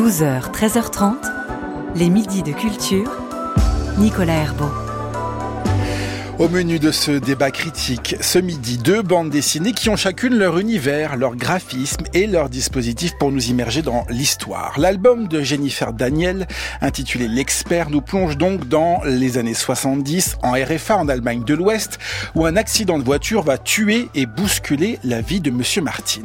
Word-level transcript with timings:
12h, 0.00 0.50
13h30, 0.50 1.12
les 1.94 2.08
midis 2.08 2.42
de 2.42 2.52
culture, 2.52 3.18
Nicolas 3.98 4.32
Herbeau. 4.32 4.89
Au 6.40 6.48
menu 6.48 6.78
de 6.78 6.90
ce 6.90 7.10
débat 7.10 7.50
critique, 7.50 8.16
ce 8.22 8.38
midi, 8.38 8.78
deux 8.78 9.02
bandes 9.02 9.28
dessinées 9.28 9.74
qui 9.74 9.90
ont 9.90 9.96
chacune 9.96 10.38
leur 10.38 10.58
univers, 10.58 11.18
leur 11.18 11.36
graphisme 11.36 12.04
et 12.14 12.26
leur 12.26 12.48
dispositif 12.48 13.12
pour 13.18 13.30
nous 13.30 13.50
immerger 13.50 13.82
dans 13.82 14.06
l'histoire. 14.08 14.72
L'album 14.78 15.28
de 15.28 15.42
Jennifer 15.42 15.92
Daniel, 15.92 16.48
intitulé 16.80 17.28
L'expert, 17.28 17.90
nous 17.90 18.00
plonge 18.00 18.38
donc 18.38 18.66
dans 18.68 19.02
les 19.04 19.36
années 19.36 19.52
70 19.52 20.38
en 20.42 20.52
RFA 20.52 20.96
en 20.96 21.10
Allemagne 21.10 21.44
de 21.44 21.52
l'Ouest, 21.52 21.98
où 22.34 22.46
un 22.46 22.56
accident 22.56 22.98
de 22.98 23.04
voiture 23.04 23.42
va 23.42 23.58
tuer 23.58 24.08
et 24.14 24.24
bousculer 24.24 24.98
la 25.04 25.20
vie 25.20 25.42
de 25.42 25.50
Monsieur 25.50 25.82
Martin. 25.82 26.22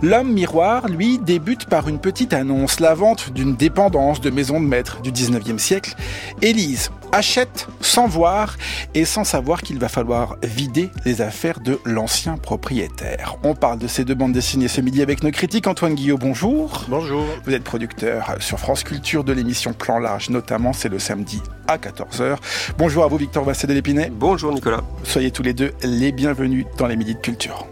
L'homme 0.00 0.32
miroir, 0.32 0.88
lui, 0.88 1.18
débute 1.18 1.66
par 1.66 1.86
une 1.86 1.98
petite 1.98 2.32
annonce, 2.32 2.80
la 2.80 2.94
vente 2.94 3.30
d'une 3.34 3.56
dépendance 3.56 4.22
de 4.22 4.30
maison 4.30 4.58
de 4.58 4.64
maître 4.64 5.02
du 5.02 5.12
19e 5.12 5.58
siècle. 5.58 5.96
Élise 6.40 6.90
achète 7.12 7.66
sans 7.80 8.06
voir 8.06 8.56
et 8.94 9.04
sans 9.04 9.24
savoir 9.24 9.62
qu'il 9.62 9.78
va 9.78 9.88
falloir 9.88 10.36
vider 10.42 10.90
les 11.04 11.22
affaires 11.22 11.60
de 11.60 11.78
l'ancien 11.84 12.36
propriétaire. 12.36 13.36
On 13.42 13.54
parle 13.54 13.78
de 13.78 13.86
ces 13.86 14.04
deux 14.04 14.14
bandes 14.14 14.32
dessinées 14.32 14.68
ce 14.68 14.80
midi 14.80 15.02
avec 15.02 15.22
nos 15.22 15.30
critiques. 15.30 15.66
Antoine 15.66 15.94
Guillot, 15.94 16.18
bonjour. 16.18 16.84
Bonjour. 16.88 17.24
Vous 17.44 17.54
êtes 17.54 17.64
producteur 17.64 18.36
sur 18.40 18.58
France 18.58 18.84
Culture 18.84 19.24
de 19.24 19.32
l'émission 19.32 19.72
Plan 19.72 19.98
Large, 19.98 20.30
notamment 20.30 20.72
c'est 20.72 20.88
le 20.88 20.98
samedi 20.98 21.40
à 21.66 21.76
14h. 21.76 22.36
Bonjour 22.78 23.04
à 23.04 23.08
vous 23.08 23.16
Victor 23.16 23.44
Vassé 23.44 23.66
de 23.66 23.72
l'Épinay. 23.72 24.10
Bonjour 24.12 24.52
Nicolas. 24.52 24.82
Soyez 25.04 25.30
tous 25.30 25.42
les 25.42 25.52
deux 25.52 25.72
les 25.82 26.12
bienvenus 26.12 26.66
dans 26.78 26.86
les 26.86 26.96
midis 26.96 27.14
de 27.14 27.20
culture. 27.20 27.66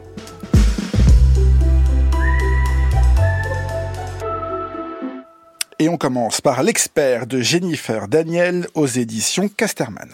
Et 5.81 5.89
on 5.89 5.97
commence 5.97 6.41
par 6.41 6.65
l'expert 6.65 7.29
de 7.29 7.41
Jennifer 7.41 8.09
Daniel 8.09 8.67
aux 8.75 8.89
éditions 8.89 9.49
Casterman. 9.49 10.11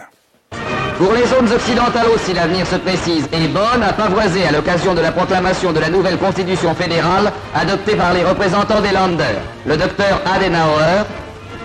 Pour 0.99 1.11
les 1.11 1.25
zones 1.25 1.51
occidentales 1.51 2.05
aussi, 2.13 2.33
l'avenir 2.33 2.67
se 2.67 2.75
précise 2.75 3.27
et 3.33 3.47
Bonn 3.47 3.81
a 3.81 3.91
pavoisé 3.91 4.45
à 4.45 4.51
l'occasion 4.51 4.93
de 4.93 5.01
la 5.01 5.11
proclamation 5.11 5.73
de 5.73 5.79
la 5.79 5.89
nouvelle 5.89 6.19
constitution 6.19 6.75
fédérale 6.75 7.33
adoptée 7.55 7.95
par 7.95 8.13
les 8.13 8.23
représentants 8.23 8.79
des 8.79 8.91
Länder, 8.91 9.39
le 9.65 9.75
docteur 9.75 10.21
Adenauer, 10.31 11.03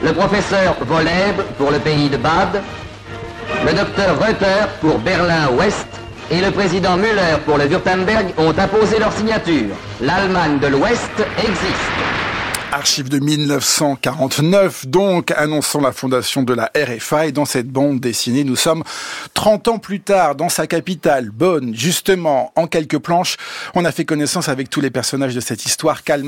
le 0.03 0.13
professeur 0.15 0.77
Voleb 0.87 1.37
pour 1.59 1.71
le 1.71 1.79
pays 1.79 2.09
de 2.09 2.17
Bade, 2.17 2.63
le 3.67 3.73
docteur 3.75 4.19
Reuter 4.19 4.67
pour 4.81 4.99
Berlin-Ouest 5.01 5.89
et 6.31 6.41
le 6.41 6.51
président 6.53 6.97
Müller 6.97 7.37
pour 7.45 7.59
le 7.59 7.67
Württemberg 7.67 8.29
ont 8.39 8.57
apposé 8.59 8.99
leur 8.99 9.13
signature. 9.13 9.77
L'Allemagne 10.01 10.59
de 10.59 10.69
l'Ouest 10.69 11.13
existe. 11.37 12.30
Archive 12.73 13.09
de 13.09 13.19
1949, 13.19 14.87
donc, 14.87 15.33
annonçant 15.33 15.81
la 15.81 15.91
fondation 15.91 16.45
de 16.45 16.55
la 16.55 16.71
RFA. 16.77 17.27
Et 17.27 17.33
dans 17.33 17.45
cette 17.45 17.67
bande 17.67 17.99
dessinée, 17.99 18.45
nous 18.45 18.55
sommes 18.55 18.85
30 19.35 19.67
ans 19.67 19.79
plus 19.79 20.01
tard, 20.01 20.37
dans 20.37 20.49
sa 20.49 20.69
capitale, 20.69 21.31
Bonn. 21.31 21.75
Justement, 21.75 22.53
en 22.55 22.69
quelques 22.69 22.99
planches, 22.99 23.39
on 23.75 23.85
a 23.85 23.91
fait 23.91 24.05
connaissance 24.05 24.49
avec 24.49 24.71
tous 24.71 24.81
les 24.81 24.91
personnages 24.91 25.35
de 25.35 25.41
cette 25.41 25.67
histoire. 25.67 26.05
Karl 26.05 26.23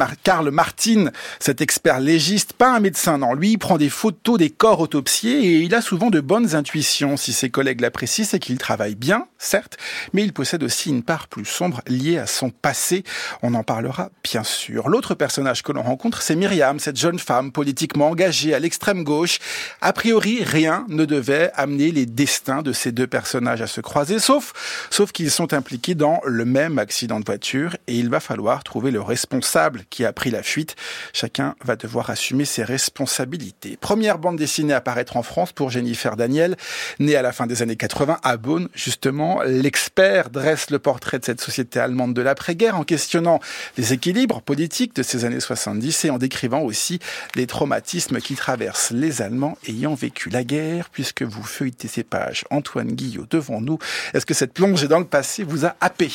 Martin, 0.50 1.10
cet 1.38 1.60
expert 1.60 2.00
légiste, 2.00 2.54
pas 2.54 2.74
un 2.74 2.80
médecin, 2.80 3.18
non. 3.18 3.34
Lui, 3.34 3.56
prend 3.56 3.78
des 3.78 3.90
photos 3.90 4.36
des 4.36 4.50
corps 4.50 4.80
autopsiés 4.80 5.44
et 5.44 5.58
il 5.60 5.74
a 5.76 5.80
souvent 5.80 6.10
de 6.10 6.18
bonnes 6.18 6.56
intuitions. 6.56 7.16
Si 7.16 7.32
ses 7.32 7.50
collègues 7.50 7.80
l'apprécient, 7.80 8.24
c'est 8.24 8.40
qu'il 8.40 8.58
travaille 8.58 8.96
bien, 8.96 9.26
certes, 9.38 9.76
mais 10.12 10.24
il 10.24 10.32
possède 10.32 10.64
aussi 10.64 10.90
une 10.90 11.04
part 11.04 11.28
plus 11.28 11.44
sombre 11.44 11.82
liée 11.86 12.18
à 12.18 12.26
son 12.26 12.50
passé. 12.50 13.04
On 13.42 13.54
en 13.54 13.62
parlera, 13.62 14.10
bien 14.24 14.42
sûr. 14.42 14.88
L'autre 14.88 15.14
personnage 15.14 15.62
que 15.62 15.70
l'on 15.70 15.82
rencontre, 15.82 16.20
c'est 16.20 16.31
Myriam, 16.36 16.78
cette 16.78 16.96
jeune 16.96 17.18
femme 17.18 17.52
politiquement 17.52 18.10
engagée 18.10 18.54
à 18.54 18.58
l'extrême 18.58 19.04
gauche. 19.04 19.38
A 19.80 19.92
priori, 19.92 20.42
rien 20.44 20.84
ne 20.88 21.04
devait 21.04 21.50
amener 21.54 21.90
les 21.90 22.06
destins 22.06 22.62
de 22.62 22.72
ces 22.72 22.92
deux 22.92 23.06
personnages 23.06 23.62
à 23.62 23.66
se 23.66 23.80
croiser, 23.80 24.18
sauf, 24.18 24.52
sauf 24.90 25.12
qu'ils 25.12 25.30
sont 25.30 25.52
impliqués 25.52 25.94
dans 25.94 26.20
le 26.24 26.44
même 26.44 26.78
accident 26.78 27.20
de 27.20 27.24
voiture 27.24 27.76
et 27.86 27.96
il 27.96 28.10
va 28.10 28.20
falloir 28.20 28.64
trouver 28.64 28.90
le 28.90 29.00
responsable 29.00 29.84
qui 29.90 30.04
a 30.04 30.12
pris 30.12 30.30
la 30.30 30.42
fuite. 30.42 30.76
Chacun 31.12 31.54
va 31.64 31.76
devoir 31.76 32.10
assumer 32.10 32.44
ses 32.44 32.64
responsabilités. 32.64 33.76
Première 33.80 34.18
bande 34.18 34.36
dessinée 34.36 34.72
à 34.72 34.78
apparaître 34.78 35.16
en 35.16 35.22
France 35.22 35.52
pour 35.52 35.70
Jennifer 35.70 36.16
Daniel, 36.16 36.56
née 36.98 37.16
à 37.16 37.22
la 37.22 37.32
fin 37.32 37.46
des 37.46 37.62
années 37.62 37.76
80 37.76 38.18
à 38.22 38.36
Beaune. 38.36 38.68
Justement, 38.74 39.42
l'expert 39.42 40.30
dresse 40.30 40.70
le 40.70 40.78
portrait 40.78 41.18
de 41.18 41.24
cette 41.24 41.40
société 41.40 41.80
allemande 41.80 42.14
de 42.14 42.22
l'après-guerre 42.22 42.76
en 42.76 42.84
questionnant 42.84 43.40
les 43.76 43.92
équilibres 43.92 44.42
politiques 44.42 44.94
de 44.96 45.02
ces 45.02 45.24
années 45.24 45.40
70 45.40 46.04
et 46.04 46.10
en 46.10 46.18
décrivant 46.22 46.62
aussi 46.62 47.00
les 47.34 47.46
traumatismes 47.46 48.20
qui 48.20 48.34
traversent 48.34 48.92
les 48.92 49.22
Allemands 49.22 49.58
ayant 49.68 49.94
vécu 49.94 50.30
la 50.30 50.44
guerre, 50.44 50.88
puisque 50.90 51.22
vous 51.22 51.42
feuilletez 51.42 51.88
ces 51.88 52.04
pages. 52.04 52.44
Antoine 52.50 52.92
Guillot 52.92 53.26
devant 53.28 53.60
nous. 53.60 53.78
Est-ce 54.14 54.24
que 54.24 54.34
cette 54.34 54.52
plongée 54.52 54.88
dans 54.88 55.00
le 55.00 55.04
passé 55.04 55.42
vous 55.42 55.66
a 55.66 55.74
happé? 55.80 56.10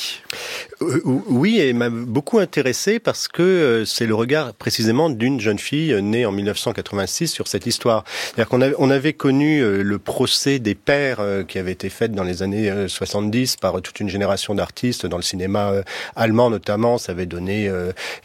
Euh, 0.82 1.02
Oui, 1.06 1.60
et 1.60 1.74
m'a 1.74 1.90
beaucoup 1.90 2.40
intéressé 2.40 3.00
parce 3.00 3.28
que 3.28 3.44
euh, 3.44 3.86
c'est 3.86 4.06
le 4.06 4.16
regard 4.16 4.54
précisément 4.54 5.10
d'une 5.10 5.40
jeune 5.42 5.60
fille 5.60 5.92
euh, 5.94 6.00
née 6.00 6.26
en 6.26 6.32
1986 6.32 7.28
sur 7.28 7.48
cette 7.48 7.66
histoire. 7.66 8.06
On 8.50 8.90
avait 8.90 9.14
connu 9.14 9.62
le 9.84 10.00
procès 10.00 10.60
des 10.60 10.76
pères 10.76 11.20
qui 11.48 11.60
avait 11.60 11.72
été 11.72 11.90
fait 11.90 12.10
dans 12.10 12.24
les 12.24 12.44
années 12.44 12.88
70 12.88 13.58
par 13.58 13.82
toute 13.82 14.00
une 14.00 14.10
génération 14.10 14.56
d'artistes 14.56 15.06
dans 15.06 15.18
le 15.18 15.24
cinéma 15.24 15.74
allemand 16.16 16.50
notamment. 16.50 16.98
Ça 16.98 17.12
avait 17.12 17.26
donné 17.26 17.70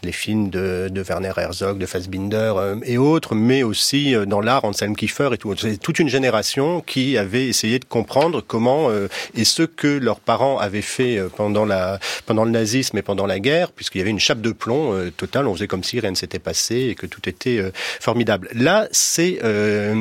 les 0.03 0.11
films 0.11 0.49
de 0.49 1.03
Werner 1.07 1.33
Herzog, 1.35 1.72
de 1.77 1.85
Fassbinder 1.85 2.53
et 2.83 2.97
autres, 2.97 3.35
mais 3.35 3.63
aussi 3.63 4.15
dans 4.27 4.41
l'art, 4.41 4.65
Anselm 4.65 4.95
Kiefer 4.95 5.29
et 5.33 5.37
tout. 5.37 5.53
C'est 5.57 5.77
toute 5.77 5.99
une 5.99 6.09
génération 6.09 6.81
qui 6.81 7.17
avait 7.17 7.47
essayé 7.47 7.79
de 7.79 7.85
comprendre 7.85 8.43
comment 8.45 8.89
et 9.35 9.43
ce 9.43 9.63
que 9.63 9.87
leurs 9.87 10.19
parents 10.19 10.57
avaient 10.57 10.81
fait 10.81 11.21
pendant 11.35 11.65
la 11.65 11.99
pendant 12.25 12.45
le 12.45 12.51
nazisme 12.51 12.97
et 12.97 13.01
pendant 13.01 13.25
la 13.25 13.39
guerre, 13.39 13.71
puisqu'il 13.71 13.99
y 13.99 14.01
avait 14.01 14.11
une 14.11 14.19
chape 14.19 14.41
de 14.41 14.51
plomb 14.51 14.93
euh, 14.93 15.11
totale, 15.11 15.47
on 15.47 15.53
faisait 15.53 15.67
comme 15.67 15.83
si 15.83 15.99
rien 15.99 16.11
ne 16.11 16.15
s'était 16.15 16.39
passé 16.39 16.75
et 16.89 16.95
que 16.95 17.05
tout 17.05 17.27
était 17.27 17.57
euh, 17.57 17.71
formidable. 17.73 18.49
Là, 18.53 18.87
c'est, 18.91 19.39
euh, 19.43 19.95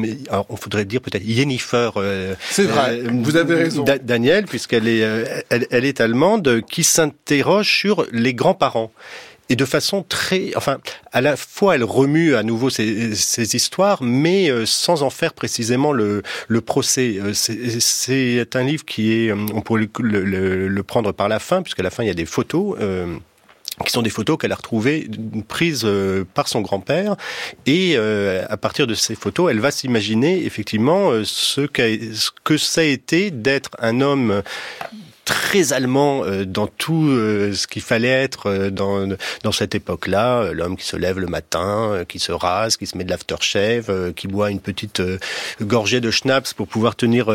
on 0.48 0.56
faudrait 0.56 0.84
dire 0.84 1.00
peut-être 1.00 1.26
Jennifer. 1.26 1.92
c'est 2.50 2.64
vrai, 2.64 3.02
vous 3.02 3.36
avez 3.36 3.54
raison. 3.54 3.84
Daniel, 4.02 4.44
puisqu'elle 4.46 4.88
est, 4.88 5.00
elle, 5.50 5.66
elle 5.70 5.84
est 5.84 6.00
allemande, 6.00 6.62
qui 6.70 6.84
s'interroge 6.84 7.70
sur 7.70 8.06
les 8.12 8.34
grands-parents 8.34 8.92
et 9.52 9.56
de 9.56 9.66
façon 9.66 10.02
très, 10.02 10.52
enfin, 10.56 10.78
à 11.12 11.20
la 11.20 11.36
fois 11.36 11.74
elle 11.74 11.84
remue 11.84 12.34
à 12.34 12.42
nouveau 12.42 12.70
ces, 12.70 13.14
ces 13.14 13.54
histoires, 13.54 14.02
mais 14.02 14.50
sans 14.64 15.02
en 15.02 15.10
faire 15.10 15.34
précisément 15.34 15.92
le, 15.92 16.22
le 16.48 16.60
procès. 16.62 17.18
C'est 17.34 18.56
un 18.56 18.62
livre 18.62 18.86
qui 18.86 19.12
est, 19.12 19.30
on 19.30 19.60
pourrait 19.60 19.90
le, 20.00 20.24
le, 20.24 20.68
le, 20.68 20.82
prendre 20.82 21.12
par 21.12 21.28
la 21.28 21.38
fin, 21.38 21.60
puisqu'à 21.60 21.82
la 21.82 21.90
fin 21.90 22.02
il 22.02 22.06
y 22.06 22.10
a 22.10 22.14
des 22.14 22.24
photos. 22.24 22.78
Euh, 22.80 23.14
qui 23.84 23.90
sont 23.90 24.02
des 24.02 24.10
photos 24.10 24.38
qu'elle 24.38 24.52
a 24.52 24.56
retrouvées 24.56 25.08
prises 25.48 25.86
par 26.34 26.46
son 26.46 26.60
grand-père 26.60 27.16
et 27.66 27.94
euh, 27.96 28.44
à 28.48 28.56
partir 28.56 28.86
de 28.86 28.94
ces 28.94 29.14
photos, 29.14 29.50
elle 29.50 29.60
va 29.60 29.70
s'imaginer 29.70 30.44
effectivement 30.44 31.10
ce, 31.24 31.66
ce 31.66 32.30
que 32.44 32.56
ça 32.58 32.82
a 32.82 32.84
été 32.84 33.30
d'être 33.30 33.70
un 33.78 34.00
homme 34.02 34.42
très 35.24 35.72
allemand 35.72 36.24
euh, 36.24 36.44
dans 36.44 36.66
tout 36.66 37.08
euh, 37.08 37.52
ce 37.54 37.66
qu'il 37.66 37.82
fallait 37.82 38.08
être 38.08 38.46
euh, 38.46 38.70
dans, 38.70 39.08
dans 39.42 39.52
cette 39.52 39.74
époque-là. 39.74 40.52
L'homme 40.52 40.76
qui 40.76 40.86
se 40.86 40.96
lève 40.96 41.18
le 41.18 41.26
matin, 41.26 42.04
qui 42.08 42.18
se 42.18 42.32
rase, 42.32 42.76
qui 42.76 42.86
se 42.86 42.96
met 42.96 43.04
de 43.04 43.10
l'aftershave, 43.10 44.12
qui 44.14 44.26
boit 44.28 44.50
une 44.50 44.60
petite 44.60 45.02
gorgée 45.60 46.00
de 46.00 46.10
schnapps 46.10 46.54
pour 46.54 46.66
pouvoir 46.66 46.96
tenir 46.96 47.30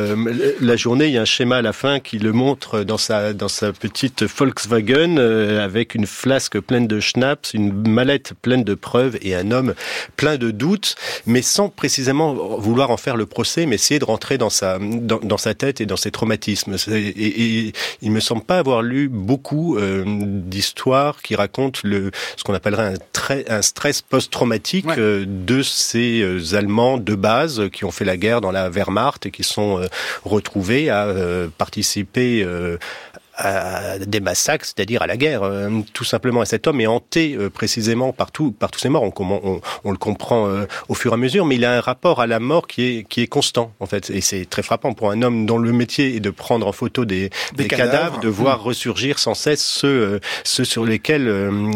la 0.61 0.75
journée. 0.75 1.07
Il 1.07 1.13
y 1.13 1.17
a 1.17 1.21
un 1.21 1.25
schéma 1.25 1.57
à 1.57 1.61
la 1.61 1.73
fin 1.73 1.99
qui 1.99 2.19
le 2.19 2.31
montre 2.33 2.83
dans 2.83 2.97
sa, 2.97 3.33
dans 3.33 3.47
sa 3.47 3.71
petite 3.71 4.23
Volkswagen 4.23 5.17
avec 5.17 5.95
une 5.95 6.07
flasque 6.07 6.59
pleine 6.59 6.87
de 6.87 6.99
schnapps, 6.99 7.53
une 7.53 7.87
mallette 7.87 8.33
pleine 8.41 8.63
de 8.63 8.73
preuves 8.73 9.17
et 9.21 9.35
un 9.35 9.51
homme 9.51 9.73
plein 10.15 10.37
de 10.37 10.51
doutes, 10.51 10.95
mais 11.25 11.41
sans 11.41 11.69
précisément 11.69 12.33
vouloir 12.33 12.91
en 12.91 12.97
faire 12.97 13.15
le 13.15 13.25
procès, 13.25 13.65
mais 13.65 13.75
essayer 13.75 13.99
de 13.99 14.05
rentrer 14.05 14.37
dans 14.37 14.49
sa, 14.49 14.79
dans, 14.79 15.37
sa 15.37 15.53
tête 15.53 15.81
et 15.81 15.85
dans 15.85 15.97
ses 15.97 16.11
traumatismes. 16.11 16.75
Il 18.01 18.11
me 18.11 18.19
semble 18.19 18.43
pas 18.43 18.57
avoir 18.57 18.81
lu 18.81 19.09
beaucoup 19.09 19.77
euh, 19.77 20.03
d'histoires 20.07 21.21
qui 21.21 21.35
racontent 21.35 21.79
le 21.83 22.11
ce 22.35 22.43
qu'on 22.43 22.53
appellerait 22.53 22.93
un, 22.93 23.55
un 23.55 23.61
stress 23.61 24.01
post-traumatique 24.01 24.85
euh, 24.97 25.25
de 25.27 25.61
ces 25.61 26.21
euh, 26.21 26.55
Allemands 26.55 26.97
de 26.97 27.15
base 27.15 27.69
qui 27.71 27.85
ont 27.85 27.91
fait 27.91 28.05
la 28.05 28.17
guerre 28.17 28.41
dans 28.41 28.51
la 28.51 28.69
Wehrmacht 28.69 29.25
et 29.25 29.31
qui 29.31 29.43
sont 29.43 29.81
retrouvés 30.23 30.89
à 30.89 31.13
participer 31.57 32.45
à 33.37 33.99
des 33.99 34.19
massacres, 34.19 34.65
c'est-à-dire 34.65 35.01
à 35.01 35.07
la 35.07 35.15
guerre, 35.15 35.43
euh, 35.43 35.69
tout 35.93 36.03
simplement. 36.03 36.41
Et 36.41 36.45
cet 36.45 36.67
homme 36.67 36.81
est 36.81 36.87
hanté 36.87 37.35
euh, 37.35 37.49
précisément 37.49 38.11
par, 38.11 38.31
tout, 38.31 38.51
par 38.51 38.71
tous 38.71 38.79
ces 38.79 38.89
morts. 38.89 39.03
On, 39.03 39.13
on, 39.19 39.61
on 39.83 39.91
le 39.91 39.97
comprend 39.97 40.47
euh, 40.47 40.65
au 40.89 40.95
fur 40.95 41.11
et 41.11 41.13
à 41.13 41.17
mesure, 41.17 41.45
mais 41.45 41.55
il 41.55 41.65
a 41.65 41.77
un 41.77 41.81
rapport 41.81 42.19
à 42.19 42.27
la 42.27 42.39
mort 42.39 42.67
qui 42.67 42.83
est, 42.83 43.03
qui 43.07 43.21
est 43.21 43.27
constant, 43.27 43.73
en 43.79 43.85
fait. 43.85 44.09
Et 44.09 44.21
c'est 44.21 44.45
très 44.49 44.63
frappant 44.63 44.93
pour 44.93 45.11
un 45.11 45.21
homme 45.21 45.45
dont 45.45 45.59
le 45.59 45.71
métier 45.71 46.15
est 46.15 46.19
de 46.19 46.31
prendre 46.31 46.67
en 46.67 46.71
photo 46.71 47.05
des, 47.05 47.29
des, 47.55 47.67
cadavres, 47.67 48.19
de 48.19 48.27
voir 48.27 48.59
mmh. 48.59 48.63
ressurgir 48.63 49.19
sans 49.19 49.35
cesse 49.35 49.63
ceux, 49.63 50.19
ceux 50.43 50.65
sur 50.65 50.83
lesquels 50.85 51.27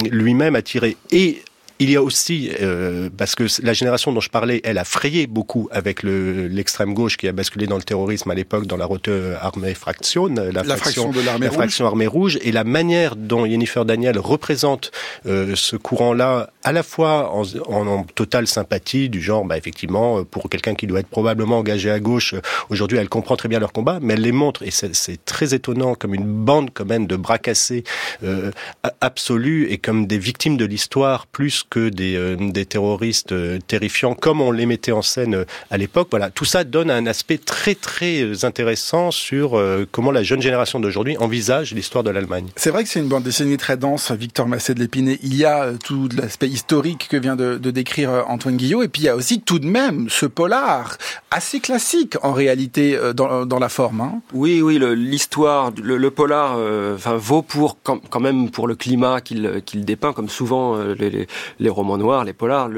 lui-même 0.10 0.56
a 0.56 0.62
tiré. 0.62 0.98
Et 1.12 1.44
Il 1.82 1.90
y 1.90 1.96
a 1.96 2.04
aussi, 2.04 2.52
euh, 2.62 3.10
parce 3.18 3.34
que 3.34 3.48
la 3.64 3.74
génération 3.74 4.14
dont 4.14 4.20
je 4.20 4.30
parlais, 4.30 4.62
elle 4.64 4.78
a 4.78 4.84
frayé 4.84 5.26
beaucoup 5.26 5.68
avec 5.72 6.04
l'extrême 6.04 6.94
gauche 6.94 7.18
qui 7.18 7.28
a 7.28 7.32
basculé 7.32 7.66
dans 7.66 7.78
le 7.78 7.82
terrorisme 7.82 8.30
à 8.30 8.36
l'époque 8.36 8.68
dans 8.68 8.78
la 8.78 8.86
Rote 8.86 9.10
Armée 9.42 9.74
Fraction, 9.74 10.28
la, 10.28 10.64
fraction, 10.64 11.10
de 11.10 11.22
l'armée 11.22 11.48
rouge. 11.48 11.56
fraction 11.56 11.88
armée 11.88 12.06
rouge, 12.06 12.38
et 12.44 12.52
la 12.52 12.64
manière 12.64 13.16
dont 13.16 13.48
Jennifer 13.48 13.84
Daniel 13.84 14.20
représente 14.20 14.92
euh, 15.26 15.56
ce 15.56 15.76
courant-là, 15.76 16.52
à 16.64 16.72
la 16.72 16.84
fois 16.84 17.34
en, 17.34 17.46
en, 17.68 18.04
totale 18.04 18.46
sympathie, 18.46 19.10
du 19.10 19.20
genre, 19.20 19.44
bah, 19.44 19.58
effectivement, 19.58 20.24
pour 20.24 20.52
quelqu'un 20.52 20.76
qui 20.76 20.86
doit 20.86 21.00
être 21.00 21.08
probablement 21.08 21.58
engagé 21.58 21.90
à 21.90 22.00
gauche, 22.00 22.36
aujourd'hui 22.70 23.00
elle 23.00 23.10
comprend 23.10 23.36
très 23.36 23.50
bien 23.50 23.58
leur 23.58 23.74
combat, 23.74 23.98
mais 24.04 24.14
elle 24.14 24.22
les 24.22 24.32
montre, 24.32 24.62
et 24.62 24.70
c'est 24.70 25.26
très 25.26 25.56
étonnant, 25.56 25.96
comme 25.96 26.14
une 26.14 26.32
bande 26.32 26.70
quand 26.72 26.86
même 26.86 27.08
de 27.08 27.16
bras 27.16 27.40
cassés 27.40 27.84
euh, 28.24 28.52
absolus 29.00 29.68
et 29.72 29.80
comme 29.80 30.06
des 30.06 30.20
victimes 30.20 30.58
de 30.58 30.66
l'histoire 30.66 31.26
plus 31.26 31.64
que 31.72 31.90
des, 31.90 32.16
euh, 32.16 32.36
des 32.38 32.66
terroristes 32.66 33.32
euh, 33.32 33.58
terrifiants 33.66 34.14
comme 34.14 34.42
on 34.42 34.52
les 34.52 34.68
mettait 34.68 34.92
en 34.92 35.02
scène 35.02 35.34
euh, 35.34 35.46
à 35.72 35.78
l'époque. 35.78 36.10
Voilà, 36.12 36.30
tout 36.30 36.46
ça 36.46 36.64
donne 36.64 36.92
un 36.92 37.08
aspect 37.08 37.38
très 37.38 37.74
très 37.74 38.44
intéressant 38.44 39.10
sur 39.10 39.58
comment 39.92 40.12
la 40.12 40.22
jeune 40.22 40.42
génération 40.42 40.82
d'aujourd'hui 40.82 41.18
envisage 41.18 41.74
l'histoire 41.74 42.04
de 42.04 42.10
l'Allemagne. 42.10 42.48
C'est 42.58 42.70
vrai 42.70 42.84
que 42.84 42.90
c'est 42.90 43.00
une 43.00 43.08
bande 43.08 43.24
dessinée 43.24 43.56
très 43.56 43.78
dense, 43.78 44.12
Victor 44.12 44.48
Massé 44.48 44.74
de 44.74 44.82
l'Épinay. 44.82 45.18
Il 45.24 45.36
y 45.36 45.46
a 45.46 45.72
tout 45.84 46.10
l'aspect 46.16 46.50
historique 46.50 47.08
que 47.10 47.16
vient 47.16 47.38
de, 47.38 47.58
de, 47.58 47.72
décrire 47.72 48.26
Antoine 48.28 48.58
Guillot, 48.58 48.84
et 48.84 48.90
puis 48.90 49.04
il 49.04 49.06
y 49.06 49.10
a 49.10 49.16
aussi 49.16 49.40
tout 49.40 49.60
de 49.60 49.68
même 49.68 50.10
ce 50.10 50.26
polar 50.26 50.98
assez 51.32 51.62
classique 51.62 52.16
en 52.22 52.34
réalité 52.34 53.00
dans, 53.16 53.46
dans 53.46 53.60
la 53.60 53.70
forme. 53.70 54.02
Hein. 54.02 54.22
Oui, 54.34 54.62
oui, 54.62 54.78
l'histoire, 54.96 55.72
le, 55.82 55.96
le, 55.96 56.12
polar, 56.12 56.58
enfin 56.94 57.16
vaut 57.16 57.42
pour 57.42 57.78
quand, 57.82 58.02
quand, 58.10 58.20
même 58.20 58.52
pour 58.52 58.68
le 58.68 58.76
climat 58.76 59.22
qu'il 59.22 59.62
qu'il 59.66 59.86
dépeint, 59.86 60.12
comme 60.12 60.30
souvent 60.30 60.78
les, 60.78 61.28
les, 61.62 61.70
romans 61.70 61.98
noirs, 61.98 62.26
les 62.26 62.34
polars, 62.34 62.70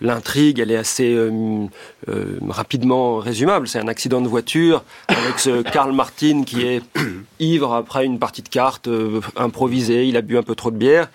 l'intrigue, 0.00 0.58
elle 0.58 0.70
est 0.70 0.76
assez 0.76 1.14
euh, 1.14 1.66
euh, 2.08 2.38
rapidement 2.48 3.18
résumable. 3.18 3.68
C'est 3.68 3.78
un 3.78 3.88
accident 3.88 4.20
de 4.20 4.28
voiture 4.28 4.84
avec 5.08 5.38
ce 5.38 5.62
Karl 5.72 5.92
Martin 5.92 6.42
qui 6.44 6.66
est 6.66 6.82
ivre 7.40 7.72
après 7.72 8.04
une 8.04 8.18
partie 8.18 8.42
de 8.42 8.48
cartes 8.48 8.88
euh, 8.88 9.20
improvisée. 9.36 10.06
Il 10.06 10.16
a 10.16 10.20
bu 10.20 10.36
un 10.36 10.42
peu 10.42 10.54
trop 10.54 10.70
de 10.70 10.76
bière 10.76 11.08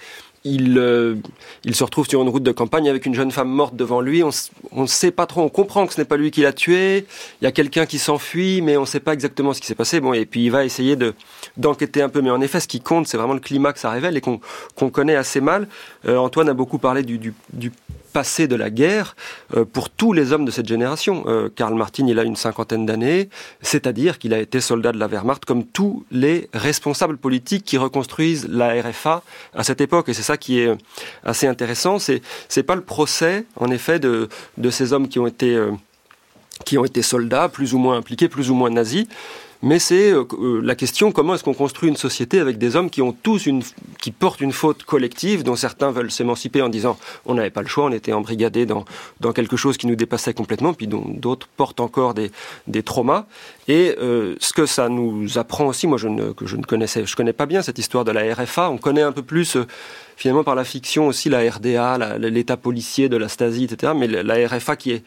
il, 0.49 0.77
euh, 0.77 1.15
il 1.63 1.75
se 1.75 1.83
retrouve 1.83 2.07
sur 2.07 2.21
une 2.21 2.29
route 2.29 2.43
de 2.43 2.51
campagne 2.51 2.89
avec 2.89 3.05
une 3.05 3.13
jeune 3.13 3.31
femme 3.31 3.49
morte 3.49 3.75
devant 3.75 4.01
lui. 4.01 4.23
On 4.23 4.81
ne 4.81 4.87
sait 4.87 5.11
pas 5.11 5.25
trop, 5.25 5.41
on 5.41 5.49
comprend 5.49 5.87
que 5.87 5.93
ce 5.93 6.01
n'est 6.01 6.05
pas 6.05 6.17
lui 6.17 6.31
qui 6.31 6.41
l'a 6.41 6.53
tué. 6.53 7.05
Il 7.41 7.45
y 7.45 7.47
a 7.47 7.51
quelqu'un 7.51 7.85
qui 7.85 7.99
s'enfuit, 7.99 8.61
mais 8.61 8.77
on 8.77 8.81
ne 8.81 8.85
sait 8.85 8.99
pas 8.99 9.13
exactement 9.13 9.53
ce 9.53 9.61
qui 9.61 9.67
s'est 9.67 9.75
passé. 9.75 9.99
Bon, 9.99 10.13
et 10.13 10.25
puis 10.25 10.45
il 10.45 10.49
va 10.49 10.65
essayer 10.65 10.95
de 10.95 11.13
d'enquêter 11.57 12.01
un 12.01 12.09
peu. 12.09 12.21
Mais 12.21 12.31
en 12.31 12.41
effet, 12.41 12.59
ce 12.59 12.67
qui 12.67 12.81
compte, 12.81 13.07
c'est 13.07 13.17
vraiment 13.17 13.33
le 13.33 13.39
climat 13.39 13.73
que 13.73 13.79
ça 13.79 13.89
révèle 13.89 14.17
et 14.17 14.21
qu'on 14.21 14.89
connaît 14.89 15.15
assez 15.15 15.41
mal. 15.41 15.67
Euh, 16.07 16.17
Antoine 16.17 16.49
a 16.49 16.53
beaucoup 16.53 16.79
parlé 16.79 17.03
du 17.03 17.33
passé 18.11 18.47
de 18.47 18.55
la 18.55 18.69
guerre 18.69 19.15
euh, 19.55 19.65
pour 19.65 19.89
tous 19.89 20.13
les 20.13 20.33
hommes 20.33 20.45
de 20.45 20.51
cette 20.51 20.67
génération. 20.67 21.23
Euh, 21.27 21.49
Karl 21.53 21.73
Martin, 21.75 22.07
il 22.07 22.19
a 22.19 22.23
une 22.23 22.35
cinquantaine 22.35 22.85
d'années, 22.85 23.29
c'est-à-dire 23.61 24.19
qu'il 24.19 24.33
a 24.33 24.39
été 24.39 24.61
soldat 24.61 24.91
de 24.91 24.97
la 24.97 25.07
Wehrmacht 25.07 25.45
comme 25.45 25.63
tous 25.65 26.05
les 26.11 26.49
responsables 26.53 27.17
politiques 27.17 27.63
qui 27.63 27.77
reconstruisent 27.77 28.47
la 28.49 28.81
RFA 28.81 29.23
à 29.53 29.63
cette 29.63 29.81
époque. 29.81 30.09
Et 30.09 30.13
c'est 30.13 30.23
ça 30.23 30.37
qui 30.37 30.59
est 30.59 30.75
assez 31.23 31.47
intéressant. 31.47 31.99
C'est 31.99 32.21
c'est 32.47 32.63
pas 32.63 32.75
le 32.75 32.81
procès, 32.81 33.45
en 33.55 33.69
effet, 33.71 33.99
de 33.99 34.29
de 34.57 34.69
ces 34.69 34.93
hommes 34.93 35.07
qui 35.07 35.19
ont 35.19 35.27
été 35.27 35.55
euh, 35.55 35.71
qui 36.65 36.77
ont 36.77 36.85
été 36.85 37.01
soldats, 37.01 37.49
plus 37.49 37.73
ou 37.73 37.77
moins 37.77 37.97
impliqués, 37.97 38.27
plus 38.27 38.49
ou 38.49 38.53
moins 38.53 38.69
nazis 38.69 39.07
mais 39.61 39.79
c'est 39.79 40.11
euh, 40.11 40.23
euh, 40.33 40.61
la 40.63 40.75
question 40.75 41.11
comment 41.11 41.35
est-ce 41.35 41.43
qu'on 41.43 41.53
construit 41.53 41.89
une 41.89 41.97
société 41.97 42.39
avec 42.39 42.57
des 42.57 42.75
hommes 42.75 42.89
qui 42.89 43.01
ont 43.01 43.11
tous 43.11 43.45
une, 43.45 43.61
qui 44.01 44.11
portent 44.11 44.39
une 44.41 44.53
faute 44.53 44.83
collective, 44.83 45.43
dont 45.43 45.55
certains 45.55 45.91
veulent 45.91 46.11
s'émanciper 46.11 46.61
en 46.61 46.69
disant 46.69 46.97
on 47.25 47.33
n'avait 47.33 47.49
pas 47.49 47.61
le 47.61 47.67
choix, 47.67 47.85
on 47.85 47.91
était 47.91 48.13
embrigadés 48.13 48.65
dans, 48.65 48.85
dans 49.19 49.33
quelque 49.33 49.57
chose 49.57 49.77
qui 49.77 49.87
nous 49.87 49.95
dépassait 49.95 50.33
complètement, 50.33 50.73
puis 50.73 50.87
dont 50.87 51.03
d'autres 51.07 51.47
portent 51.57 51.81
encore 51.81 52.13
des, 52.13 52.31
des 52.67 52.83
traumas. 52.83 53.25
Et 53.67 53.95
euh, 53.99 54.35
ce 54.39 54.53
que 54.53 54.65
ça 54.65 54.87
nous 54.87 55.37
apprend 55.37 55.65
aussi, 55.67 55.87
moi 55.87 55.97
je 55.97 56.07
ne, 56.07 56.31
que 56.31 56.45
je 56.45 56.55
ne 56.55 56.63
connaissais, 56.63 57.05
je 57.05 57.15
connais 57.15 57.33
pas 57.33 57.45
bien 57.45 57.61
cette 57.61 57.79
histoire 57.79 58.05
de 58.05 58.11
la 58.11 58.33
RFA, 58.33 58.69
on 58.69 58.77
connaît 58.77 59.01
un 59.01 59.11
peu 59.11 59.23
plus 59.23 59.57
finalement 60.15 60.43
par 60.43 60.55
la 60.55 60.63
fiction 60.63 61.07
aussi 61.07 61.29
la 61.29 61.49
RDA, 61.49 62.17
l'état 62.17 62.57
policier 62.57 63.09
de 63.09 63.17
la 63.17 63.27
Stasi, 63.27 63.65
etc. 63.65 63.93
Mais 63.95 64.07
la 64.07 64.47
RFA 64.47 64.75
qui 64.75 64.91
est 64.91 65.03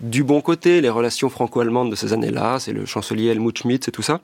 du 0.00 0.24
bon 0.24 0.40
côté, 0.40 0.80
les 0.80 0.88
relations 0.88 1.28
franco-allemandes 1.28 1.90
de 1.90 1.96
ces 1.96 2.12
années-là, 2.12 2.58
c'est 2.58 2.72
le 2.72 2.86
chancelier 2.86 3.28
Helmut 3.28 3.58
Schmidt, 3.58 3.84
c'est 3.84 3.92
tout 3.92 4.02
ça. 4.02 4.20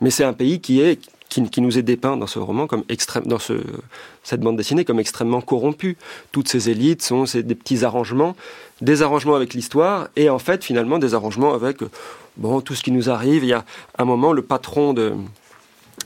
Mais 0.00 0.10
c'est 0.10 0.24
un 0.24 0.32
pays 0.32 0.60
qui 0.60 0.80
est 0.80 1.00
qui, 1.28 1.60
nous 1.60 1.76
est 1.76 1.82
dépeint 1.82 2.16
dans 2.16 2.26
ce 2.26 2.38
roman 2.38 2.66
comme 2.66 2.84
extrême, 2.88 3.24
dans 3.26 3.38
ce, 3.38 3.54
cette 4.22 4.40
bande 4.40 4.56
dessinée 4.56 4.84
comme 4.84 5.00
extrêmement 5.00 5.40
corrompu. 5.40 5.96
Toutes 6.32 6.48
ces 6.48 6.70
élites 6.70 7.02
sont 7.02 7.24
des 7.24 7.54
petits 7.54 7.84
arrangements, 7.84 8.36
des 8.80 9.02
arrangements 9.02 9.34
avec 9.34 9.52
l'histoire 9.52 10.08
et 10.16 10.30
en 10.30 10.38
fait 10.38 10.64
finalement 10.64 10.98
des 10.98 11.14
arrangements 11.14 11.52
avec 11.52 11.78
bon 12.36 12.60
tout 12.60 12.74
ce 12.74 12.82
qui 12.82 12.90
nous 12.90 13.10
arrive. 13.10 13.44
Il 13.44 13.48
y 13.48 13.52
a 13.52 13.64
un 13.98 14.04
moment 14.04 14.32
le 14.32 14.42
patron 14.42 14.94
de 14.94 15.12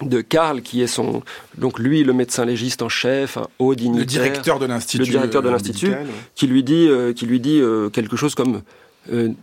de 0.09 0.21
Karl, 0.21 0.63
qui 0.63 0.83
est 0.83 0.87
son, 0.87 1.23
donc 1.59 1.79
lui, 1.79 2.05
le 2.05 2.13
médecin 2.13 2.45
légiste 2.45 2.83
en 2.83 2.89
chef, 2.89 3.37
un 3.37 3.47
haut 3.59 3.75
dignitaire. 3.75 4.01
Le 4.01 4.07
directeur 4.07 4.59
de 4.59 4.67
l'institut. 4.67 5.05
Le 5.05 5.11
directeur 5.11 5.43
de 5.43 5.49
euh, 5.49 5.53
l'institut, 5.53 5.93
qui 6.35 6.47
lui 6.47 6.63
dit, 6.63 6.87
euh, 6.89 7.13
qui 7.13 7.27
lui 7.27 7.41
dit 7.41 7.61
euh, 7.61 7.89
quelque 7.89 8.17
chose 8.17 8.35
comme 8.35 8.63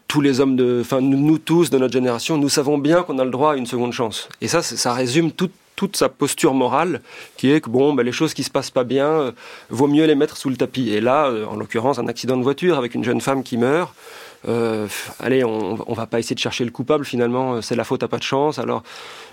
tous 0.08 0.22
les 0.22 0.40
hommes 0.40 0.56
de, 0.56 0.80
enfin 0.82 1.02
nous, 1.02 1.40
tous 1.40 1.70
de 1.70 1.78
notre 1.78 1.92
génération, 1.92 2.38
nous 2.38 2.48
savons 2.48 2.78
bien 2.78 3.04
qu'on 3.04 3.20
a 3.20 3.26
le 3.26 3.32
droit 3.32 3.54
à 3.54 3.56
une 3.58 3.66
seconde 3.66 3.92
chance. 3.92 4.30
Et 4.40 4.48
ça, 4.48 4.62
ça 4.62 4.94
résume 4.94 5.32
toute 5.32 5.98
sa 5.98 6.10
posture 6.10 6.54
morale, 6.54 7.02
qui 7.38 7.52
est 7.52 7.60
que 7.60 7.70
bon, 7.70 7.94
ben, 7.94 8.04
les 8.04 8.12
choses 8.12 8.34
qui 8.34 8.44
se 8.44 8.52
passent 8.52 8.72
pas 8.72 8.86
bien, 8.86 9.34
vaut 9.70 9.88
mieux 9.88 10.06
les 10.06 10.16
mettre 10.16 10.38
sous 10.38 10.50
le 10.50 10.56
tapis. 10.56 10.90
Et 10.90 11.02
là, 11.02 11.32
en 11.50 11.56
l'occurrence, 11.56 12.00
un 12.00 12.08
accident 12.08 12.38
de 12.38 12.44
voiture 12.44 12.78
avec 12.78 12.96
une 12.96 13.04
jeune 13.04 13.20
femme 13.20 13.44
qui 13.44 13.58
meurt. 13.58 13.94
Allez, 15.20 15.44
on, 15.44 15.78
on 15.90 15.94
va 15.94 16.08
pas 16.08 16.20
essayer 16.20 16.36
de 16.36 16.40
chercher 16.40 16.66
le 16.66 16.72
coupable. 16.72 17.06
Finalement, 17.06 17.62
c'est 17.62 17.76
la 17.76 17.84
faute 17.84 18.04
à 18.04 18.08
pas 18.08 18.18
de 18.18 18.24
chance. 18.24 18.60
Alors, 18.60 18.84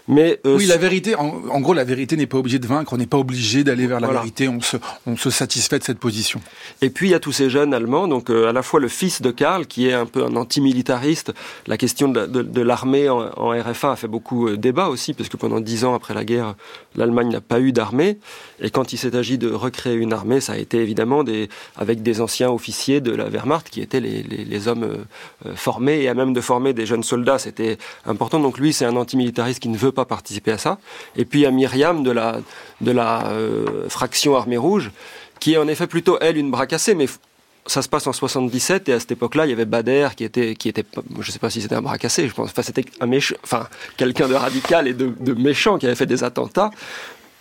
mais 0.07 0.39
euh, 0.45 0.57
oui, 0.57 0.67
la 0.67 0.77
vérité, 0.77 1.15
en, 1.15 1.61
gros, 1.61 1.73
la 1.73 1.85
vérité 1.85 2.17
n'est 2.17 2.27
pas 2.27 2.37
obligée 2.37 2.59
de 2.59 2.67
vaincre. 2.67 2.93
On 2.93 2.99
n'est 2.99 3.07
pas 3.07 3.17
obligé 3.17 3.65
d'aller 3.65 3.87
vers 3.87 4.01
la 4.01 4.09
vérité. 4.09 4.49
On 4.49 4.61
se, 4.61 4.77
on 5.07 5.17
se 5.17 5.31
satisfait 5.31 5.79
de 5.79 5.85
cette 5.85 5.99
position. 5.99 6.41
Et 6.83 6.91
puis 6.91 7.09
il 7.09 7.11
y 7.13 7.15
a 7.15 7.21
tous 7.21 7.33
ces 7.33 7.49
jeunes 7.49 7.73
allemands, 7.73 8.07
donc 8.07 8.29
euh, 8.29 8.49
à 8.49 8.53
la 8.53 8.63
fois 8.63 8.81
le 8.81 8.89
fils 8.89 9.23
de 9.23 9.31
Karl, 9.31 9.67
qui 9.67 9.89
est 9.89 9.95
un 9.95 10.05
peu 10.05 10.23
un 10.23 10.37
antimilitariste. 10.37 11.33
La 11.67 11.79
question 11.79 12.09
de, 12.09 12.27
de, 12.27 12.43
de 12.43 12.61
l'armée 12.61 13.09
en, 13.09 13.31
en, 13.37 13.49
RFA 13.59 13.93
a 13.93 13.97
fait 13.97 14.09
beaucoup 14.09 14.49
euh, 14.49 14.59
débat 14.59 14.89
aussi, 14.89 15.15
parce 15.15 15.31
que 15.31 15.39
pendant 15.39 15.61
dix 15.61 15.87
ans 15.87 15.95
après 15.95 16.13
la 16.13 16.25
guerre, 16.25 16.55
l'Allemagne 16.97 17.31
n'a 17.31 17.41
pas 17.41 17.61
eu 17.61 17.73
d'armée. 17.73 18.19
Et 18.61 18.69
quand 18.69 18.93
il 18.93 18.99
s'est 18.99 19.17
agi 19.17 19.39
de 19.39 19.51
recréer 19.51 19.95
une 19.95 20.13
armée, 20.13 20.41
ça 20.41 20.53
a 20.53 20.59
été 20.59 20.83
évidemment 20.83 21.25
des, 21.25 21.49
avec 21.77 22.03
des 22.03 22.21
anciens 22.21 22.51
officiers 22.51 23.01
de 23.01 23.13
la 23.13 23.31
Wehrmacht 23.31 23.71
qui 23.71 23.81
étaient 23.81 24.01
les, 24.01 24.23
les, 24.23 24.45
les 24.45 24.69
hommes 24.69 24.85
euh, 25.47 25.55
formés 25.55 26.03
et 26.03 26.09
à 26.09 26.15
même 26.15 26.33
de 26.33 26.41
former 26.41 26.73
des 26.73 26.87
jeunes 26.87 27.03
soldats. 27.03 27.39
C'était 27.39 27.79
important. 28.07 28.41
Donc 28.41 28.59
lui, 28.59 28.73
c'est 28.73 28.85
un 28.85 28.97
antimilitariste 28.97 29.61
qui 29.61 29.69
ne 29.69 29.77
veut 29.77 29.93
pas 29.93 30.05
participer 30.05 30.53
à 30.53 30.59
ça. 30.59 30.79
Et 31.17 31.25
puis 31.25 31.41
il 31.41 31.43
y 31.43 31.47
a 31.47 31.51
Myriam 31.51 32.03
de 32.03 32.11
la, 32.11 32.41
de 32.81 32.91
la 32.91 33.27
euh, 33.29 33.89
fraction 33.89 34.37
Armée 34.37 34.57
Rouge, 34.57 34.91
qui 35.41 35.55
est 35.55 35.59
en 35.59 35.69
effet 35.69 35.87
plutôt, 35.87 36.19
elle, 36.21 36.37
une 36.37 36.51
bras 36.51 36.67
cassée, 36.67 36.95
mais 36.95 37.07
ça 37.67 37.81
se 37.81 37.89
passe 37.89 38.07
en 38.07 38.13
77 38.13 38.89
et 38.91 38.93
à 38.93 39.01
cette 39.01 39.13
époque-là, 39.13 39.47
il 39.47 39.51
y 39.51 39.53
avait 39.53 39.65
Bader 39.65 40.09
qui 40.17 40.25
était, 40.25 40.55
qui 40.55 40.69
était, 40.69 40.85
je 41.21 41.31
sais 41.31 41.39
pas 41.39 41.49
si 41.49 41.63
c'était 41.63 41.75
un 41.75 41.83
bras 41.83 41.97
cassé, 41.97 42.29
je 42.29 42.35
pense, 42.35 42.51
enfin 42.51 42.63
c'était 42.63 42.85
un 43.01 43.07
méchant, 43.07 43.37
enfin 43.43 43.69
quelqu'un 43.97 44.29
de 44.29 44.35
radical 44.35 44.87
et 44.87 44.93
de 44.93 45.33
méchant 45.33 45.79
qui 45.79 45.87
avait 45.87 45.95
fait 45.95 46.07
des 46.07 46.25
attentats. 46.25 46.71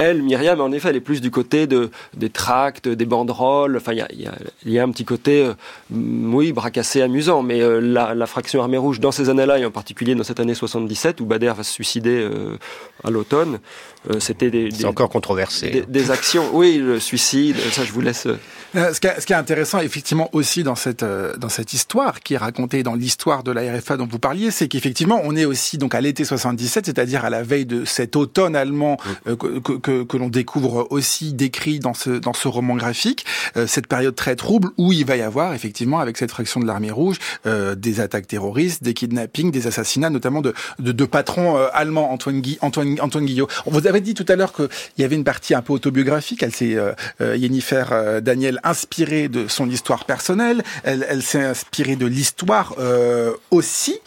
Elle, 0.04 0.22
Myriam, 0.22 0.60
en 0.60 0.72
effet, 0.72 0.90
elle 0.90 0.98
est 0.98 1.02
plus 1.02 1.22
du 1.22 1.32
côté 1.32 1.66
de, 1.68 1.90
des 2.14 2.30
tracts, 2.30 2.88
des 2.88 3.06
banderoles. 3.06 3.78
Enfin, 3.78 3.94
il 3.94 4.00
y 4.00 4.02
a, 4.02 4.08
y, 4.14 4.28
a, 4.28 4.34
y 4.66 4.80
a, 4.80 4.84
un 4.84 4.92
petit 4.92 5.06
côté, 5.06 5.46
euh, 5.46 5.54
oui, 5.92 6.52
bracassé, 6.52 7.02
amusant. 7.02 7.42
Mais 7.42 7.62
euh, 7.62 7.80
la, 7.80 8.14
la, 8.14 8.26
fraction 8.26 8.62
armée 8.62 8.78
rouge, 8.78 9.00
dans 9.00 9.12
ces 9.12 9.30
années-là, 9.30 9.60
et 9.60 9.66
en 9.66 9.72
particulier 9.72 10.16
dans 10.16 10.24
cette 10.24 10.40
année 10.40 10.54
77, 10.54 11.22
où 11.22 11.26
Bader 11.26 11.54
va 11.56 11.64
se 11.64 11.72
suicider 11.72 12.20
euh, 12.22 12.58
à 13.04 13.12
l'automne, 13.12 13.60
euh, 14.10 14.20
c'était 14.20 14.52
des, 14.52 14.70
C'est 14.72 14.86
encore 14.86 15.10
controversé. 15.10 15.70
Des, 15.70 15.82
des, 15.82 16.12
actions, 16.12 16.50
oui, 16.54 16.78
le 16.78 17.00
suicide, 17.00 17.58
ça 17.72 17.84
je 17.84 17.92
vous 17.92 18.02
laisse... 18.02 18.28
Ce 18.76 19.00
qui, 19.00 19.06
est, 19.06 19.22
ce 19.22 19.26
qui 19.28 19.34
est 19.34 19.38
intéressant, 19.38 19.80
effectivement, 19.80 20.30
aussi 20.34 20.64
dans 20.64 20.74
cette, 20.74 21.06
dans 21.38 21.50
cette 21.50 21.74
histoire, 21.74 22.22
qui 22.22 22.34
est 22.34 22.38
racontée 22.38 22.82
dans 22.82 22.96
l'histoire 22.96 23.44
de 23.44 23.52
la 23.52 23.62
RFA 23.78 23.98
dont 23.98 24.08
vous 24.08 24.18
parliez, 24.18 24.50
c'est 24.50 24.68
qu'effectivement, 24.68 25.22
on 25.24 25.36
est 25.36 25.46
aussi 25.46 25.78
donc 25.78 25.94
à 25.94 26.02
l'été 26.02 26.26
77, 26.26 26.88
c'est-à-dire 26.88 27.24
à 27.24 27.30
la 27.30 27.44
veille 27.44 27.68
de 27.68 27.86
cet 27.86 28.16
automne 28.16 28.56
allemand 28.56 28.98
que, 29.26 29.60
que, 29.60 29.74
que, 29.94 30.04
que 30.04 30.18
l'on 30.18 30.30
découvre 30.30 30.88
aussi 30.90 31.34
décrit 31.34 31.80
dans 31.80 31.94
ce, 31.94 32.10
dans 32.12 32.34
ce 32.34 32.48
roman 32.48 32.76
graphique, 32.76 33.26
euh, 33.58 33.68
cette 33.68 33.88
période 33.88 34.16
très 34.16 34.36
trouble 34.36 34.70
où 34.78 34.92
il 34.92 35.06
va 35.06 35.18
y 35.18 35.22
avoir 35.22 35.54
effectivement 35.54 36.00
avec 36.00 36.18
cette 36.18 36.32
fraction 36.32 36.60
de 36.60 36.66
l'armée 36.66 36.92
rouge 36.92 37.18
euh, 37.46 37.76
des 37.76 38.00
attaques 38.00 38.28
terroristes, 38.28 38.84
des 38.84 38.94
kidnappings, 38.94 39.52
des 39.52 39.68
assassinats, 39.68 40.10
notamment 40.10 40.42
de, 40.42 40.54
de, 40.80 40.92
de 40.92 41.06
patrons 41.06 41.58
euh, 41.58 41.68
allemands, 41.74 42.12
Antoine, 42.12 42.42
Gui, 42.42 42.58
Antoine, 42.62 42.98
Antoine 43.00 43.26
Guillot. 43.26 43.48
On 43.66 43.72
vous 43.72 43.88
avait 43.88 44.02
dit 44.02 44.14
tout 44.14 44.26
à 44.28 44.36
l'heure 44.36 44.54
qu'il 44.54 44.70
y 44.98 45.04
avait 45.04 45.16
une 45.16 45.24
partie 45.24 45.54
un 45.54 45.62
peu 45.62 45.74
autobiographique, 45.74 46.44
elle 46.44 46.54
s'est, 46.54 46.76
euh, 46.76 46.94
euh, 47.22 47.36
Yennefer 47.38 47.86
Daniel, 48.22 48.60
inspirée 48.64 49.28
de 49.28 49.48
son 49.48 49.70
histoire 49.70 50.06
personnelle, 50.06 50.64
elle, 50.84 51.06
elle 51.10 51.22
s'est 51.22 51.44
inspirée 51.44 51.96
de 51.96 52.06
l'histoire 52.06 52.76
aussi. 53.52 54.00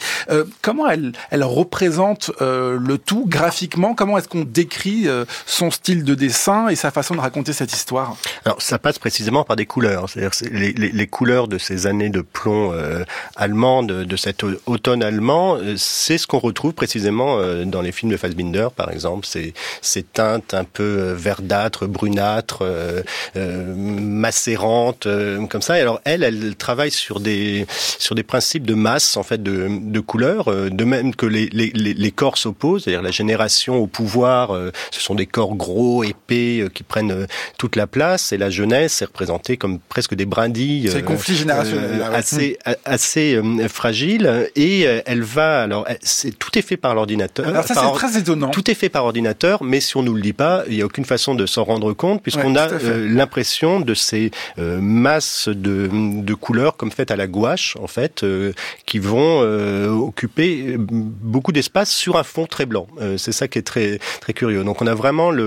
comment 0.62 0.88
elle, 0.88 1.12
elle 1.30 1.44
représente 1.44 2.30
le 2.40 2.96
tout 2.98 3.26
graphiquement? 3.26 3.94
Comment 3.94 4.18
est-ce 4.18 4.28
qu'on 4.28 4.44
décrit 4.44 5.06
son 5.46 5.65
son 5.66 5.70
style 5.72 6.04
de 6.04 6.14
dessin 6.14 6.68
et 6.68 6.76
sa 6.76 6.92
façon 6.92 7.16
de 7.16 7.20
raconter 7.20 7.52
cette 7.52 7.72
histoire. 7.72 8.16
Alors 8.44 8.62
ça 8.62 8.78
passe 8.78 9.00
précisément 9.00 9.42
par 9.42 9.56
des 9.56 9.66
couleurs, 9.66 10.08
c'est-à-dire 10.08 10.30
les, 10.52 10.72
les, 10.72 10.92
les, 10.92 11.06
couleurs 11.08 11.48
de 11.48 11.58
ces 11.58 11.88
années 11.88 12.08
de 12.08 12.20
plomb 12.20 12.72
euh, 12.72 13.04
allemand, 13.34 13.82
de, 13.82 14.16
cet 14.16 14.44
automne 14.66 15.02
allemand, 15.02 15.56
euh, 15.56 15.74
c'est 15.76 16.18
ce 16.18 16.28
qu'on 16.28 16.38
retrouve 16.38 16.72
précisément 16.72 17.38
euh, 17.38 17.64
dans 17.64 17.80
les 17.80 17.90
films 17.90 18.12
de 18.12 18.16
Fassbinder 18.16 18.68
par 18.76 18.92
exemple, 18.92 19.26
ces, 19.26 19.54
ces 19.82 20.04
teintes 20.04 20.54
un 20.54 20.62
peu 20.62 21.12
verdâtres, 21.12 21.86
brunâtres, 21.86 22.60
euh, 22.62 23.02
euh 23.36 23.74
macérantes, 23.76 25.08
comme 25.50 25.62
ça. 25.62 25.78
Et 25.78 25.80
alors 25.80 26.00
elle, 26.04 26.22
elle 26.22 26.54
travaille 26.54 26.92
sur 26.92 27.18
des 27.18 27.66
sur 27.98 28.14
des 28.14 28.22
principes 28.22 28.64
de 28.64 28.74
masse 28.74 29.16
en 29.16 29.24
fait 29.24 29.42
de, 29.42 29.68
de 29.68 30.00
couleurs, 30.00 30.46
de 30.46 30.84
même 30.84 31.14
que 31.14 31.26
les, 31.26 31.48
les, 31.48 31.70
les 31.74 32.10
corps 32.12 32.38
s'opposent, 32.38 32.84
c'est-à-dire 32.84 33.02
la 33.02 33.10
génération 33.10 33.76
au 33.76 33.86
pouvoir, 33.86 34.56
ce 34.90 35.00
sont 35.00 35.16
des 35.16 35.26
corps 35.26 35.55
gros, 35.56 36.04
épais, 36.04 36.66
qui 36.72 36.82
prennent 36.82 37.26
toute 37.58 37.76
la 37.76 37.86
place, 37.86 38.32
et 38.32 38.38
la 38.38 38.50
jeunesse 38.50 39.02
est 39.02 39.06
représentée 39.06 39.56
comme 39.56 39.78
presque 39.78 40.14
des 40.14 40.26
brindilles. 40.26 40.88
C'est 40.90 41.02
conflit 41.02 41.36
générationnel. 41.36 42.02
Euh, 42.02 42.12
assez, 42.12 42.58
assez 42.84 43.34
euh, 43.34 43.68
fragile, 43.68 44.50
et 44.56 44.86
euh, 44.86 45.00
elle 45.06 45.22
va, 45.22 45.62
alors, 45.62 45.86
c'est, 46.02 46.38
tout 46.38 46.58
est 46.58 46.62
fait 46.62 46.76
par 46.76 46.94
l'ordinateur. 46.94 47.48
Alors 47.48 47.64
ça, 47.64 47.74
c'est 47.74 47.92
très 47.92 48.18
étonnant. 48.18 48.50
Tout 48.50 48.70
est 48.70 48.74
fait 48.74 48.88
par 48.88 49.04
ordinateur, 49.04 49.62
mais 49.62 49.80
si 49.80 49.96
on 49.96 50.02
nous 50.02 50.14
le 50.14 50.22
dit 50.22 50.32
pas, 50.32 50.64
il 50.68 50.76
n'y 50.76 50.82
a 50.82 50.86
aucune 50.86 51.04
façon 51.04 51.34
de 51.34 51.46
s'en 51.46 51.64
rendre 51.64 51.92
compte, 51.92 52.22
puisqu'on 52.22 52.54
Ouais, 52.54 52.58
a 52.58 52.70
euh, 52.72 53.06
l'impression 53.08 53.80
de 53.80 53.94
ces 53.94 54.30
euh, 54.58 54.78
masses 54.80 55.48
de, 55.48 55.88
de 55.92 56.34
couleurs 56.34 56.76
comme 56.76 56.90
faites 56.90 57.10
à 57.10 57.16
la 57.16 57.26
gouache, 57.26 57.76
en 57.80 57.86
fait, 57.86 58.22
euh, 58.22 58.52
qui 58.86 58.98
vont 58.98 59.40
euh, 59.42 59.88
occuper 59.88 60.74
euh, 60.74 60.76
beaucoup 60.78 61.52
d'espace 61.52 61.90
sur 61.90 62.16
un 62.16 62.22
fond 62.22 62.46
très 62.46 62.66
blanc. 62.66 62.86
Euh, 63.00 63.16
c'est 63.16 63.32
ça 63.32 63.48
qui 63.48 63.58
est 63.58 63.62
très 63.62 63.98
très 64.20 64.32
curieux. 64.32 64.64
Donc 64.64 64.82
on 64.82 64.86
a 64.86 64.94
vraiment 64.94 65.30
le 65.30 65.42
euh, 65.42 65.45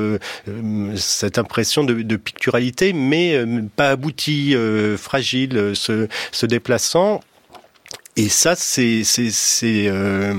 cette 0.96 1.38
impression 1.38 1.84
de, 1.84 2.16
picturalité, 2.16 2.94
mais 2.94 3.36
euh, 3.36 3.62
pas 3.76 3.90
aboutie, 3.90 4.56
euh, 4.56 4.98
fragile, 4.98 5.58
euh, 5.58 5.74
se, 5.76 6.46
déplaçant. 6.46 7.22
Et 8.20 8.28
ça, 8.28 8.54
c'est 8.56 9.04
euh, 9.64 10.34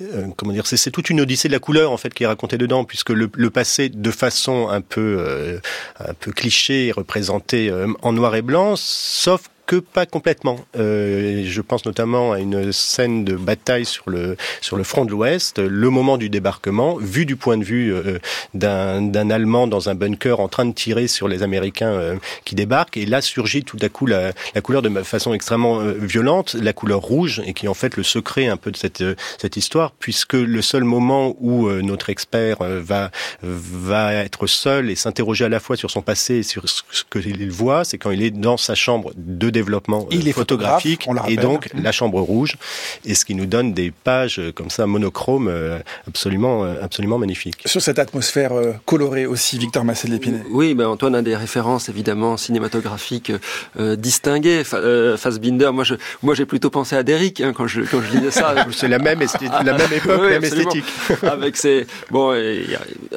euh, 0.00 0.26
comment 0.36 0.52
dire, 0.52 0.66
c'est 0.66 0.90
toute 0.90 1.10
une 1.10 1.20
odyssée 1.20 1.46
de 1.46 1.52
la 1.52 1.60
couleur 1.60 1.92
en 1.92 1.96
fait 1.96 2.12
qui 2.12 2.24
est 2.24 2.26
racontée 2.26 2.58
dedans, 2.58 2.84
puisque 2.84 3.10
le, 3.10 3.28
passé, 3.50 3.88
de 3.88 4.10
façon 4.10 4.68
un 4.68 4.80
peu 4.80 5.18
euh, 5.20 5.60
un 6.00 6.14
peu 6.14 6.32
cliché, 6.32 6.88
est 6.88 6.92
représenté 6.92 7.70
euh, 7.70 7.86
en 8.02 8.12
noir 8.12 8.34
et 8.34 8.42
blanc, 8.42 8.74
sauf 8.74 9.42
que 9.70 9.76
pas 9.76 10.04
complètement. 10.04 10.58
Euh, 10.76 11.44
je 11.46 11.60
pense 11.60 11.86
notamment 11.86 12.32
à 12.32 12.40
une 12.40 12.72
scène 12.72 13.24
de 13.24 13.36
bataille 13.36 13.84
sur 13.84 14.10
le 14.10 14.36
sur 14.60 14.76
le 14.76 14.82
front 14.82 15.04
de 15.04 15.12
l'Ouest, 15.12 15.60
le 15.60 15.90
moment 15.90 16.18
du 16.18 16.28
débarquement, 16.28 16.96
vu 16.96 17.24
du 17.24 17.36
point 17.36 17.56
de 17.56 17.62
vue 17.62 17.94
euh, 17.94 18.18
d'un 18.52 19.30
Allemand 19.30 19.68
dans 19.68 19.88
un 19.88 19.94
bunker 19.94 20.40
en 20.40 20.48
train 20.48 20.64
de 20.64 20.72
tirer 20.72 21.06
sur 21.06 21.28
les 21.28 21.44
Américains 21.44 21.92
euh, 21.92 22.16
qui 22.44 22.56
débarquent, 22.56 22.96
et 22.96 23.06
là 23.06 23.20
surgit 23.20 23.62
tout 23.62 23.76
à 23.80 23.88
coup 23.88 24.06
la, 24.06 24.32
la 24.56 24.60
couleur 24.60 24.82
de 24.82 24.90
façon 25.04 25.34
extrêmement 25.34 25.78
euh, 25.78 25.92
violente, 25.92 26.56
la 26.60 26.72
couleur 26.72 27.00
rouge, 27.00 27.40
et 27.46 27.52
qui 27.52 27.66
est 27.66 27.68
en 27.68 27.74
fait 27.74 27.96
le 27.96 28.02
secret 28.02 28.48
un 28.48 28.56
peu 28.56 28.72
de 28.72 28.76
cette 28.76 29.02
euh, 29.02 29.14
cette 29.38 29.56
histoire, 29.56 29.92
puisque 29.92 30.32
le 30.32 30.62
seul 30.62 30.82
moment 30.82 31.36
où 31.38 31.68
euh, 31.68 31.80
notre 31.80 32.10
expert 32.10 32.56
va 32.60 33.12
va 33.44 34.14
être 34.14 34.48
seul 34.48 34.90
et 34.90 34.96
s'interroger 34.96 35.44
à 35.44 35.48
la 35.48 35.60
fois 35.60 35.76
sur 35.76 35.92
son 35.92 36.02
passé 36.02 36.38
et 36.38 36.42
sur 36.42 36.68
ce 36.68 36.82
qu'il 37.08 37.52
voit, 37.52 37.84
c'est 37.84 37.98
quand 37.98 38.10
il 38.10 38.24
est 38.24 38.32
dans 38.32 38.56
sa 38.56 38.74
chambre 38.74 39.12
de 39.16 39.48
développement 39.60 40.06
Il 40.10 40.26
euh, 40.26 40.30
est 40.30 40.32
photographique 40.32 41.02
photographe, 41.02 41.24
on 41.24 41.28
le 41.28 41.32
et 41.32 41.36
donc 41.36 41.68
la 41.74 41.92
chambre 41.92 42.20
rouge 42.20 42.56
et 43.04 43.14
ce 43.14 43.24
qui 43.24 43.34
nous 43.34 43.46
donne 43.46 43.72
des 43.72 43.90
pages 43.90 44.38
euh, 44.38 44.52
comme 44.52 44.70
ça 44.70 44.86
monochromes 44.86 45.48
euh, 45.48 45.78
absolument 46.08 46.64
euh, 46.64 46.74
absolument 46.82 47.18
magnifiques. 47.18 47.62
Sur 47.66 47.82
cette 47.82 47.98
atmosphère 47.98 48.52
euh, 48.52 48.72
colorée 48.86 49.26
aussi, 49.26 49.58
Victor 49.58 49.84
Massé 49.84 50.08
de 50.08 50.12
l'Épinay. 50.14 50.42
Oui, 50.50 50.74
ben 50.74 50.86
Antoine 50.86 51.14
a 51.14 51.22
des 51.22 51.36
références 51.36 51.88
évidemment 51.88 52.36
cinématographiques 52.36 53.32
euh, 53.78 53.96
distinguées. 53.96 54.64
Fa 54.64 54.78
euh, 54.78 55.16
Fassbinder, 55.16 55.70
moi 55.72 55.84
je, 55.84 55.94
moi 56.22 56.34
j'ai 56.34 56.46
plutôt 56.46 56.70
pensé 56.70 56.96
à 56.96 57.02
Derrick 57.02 57.40
hein, 57.40 57.52
quand 57.54 57.66
je 57.66 57.82
quand 57.82 58.00
je 58.00 58.16
lisais 58.16 58.30
ça. 58.30 58.54
C'est 58.72 58.88
la 58.88 58.98
même 58.98 59.20
la 59.20 59.72
même 59.76 59.92
époque, 59.92 60.20
Oui, 60.22 60.28
même 60.28 60.44
esthétique. 60.44 60.84
Avec 61.22 61.56
ces 61.56 61.86
bon, 62.10 62.34
et 62.34 62.64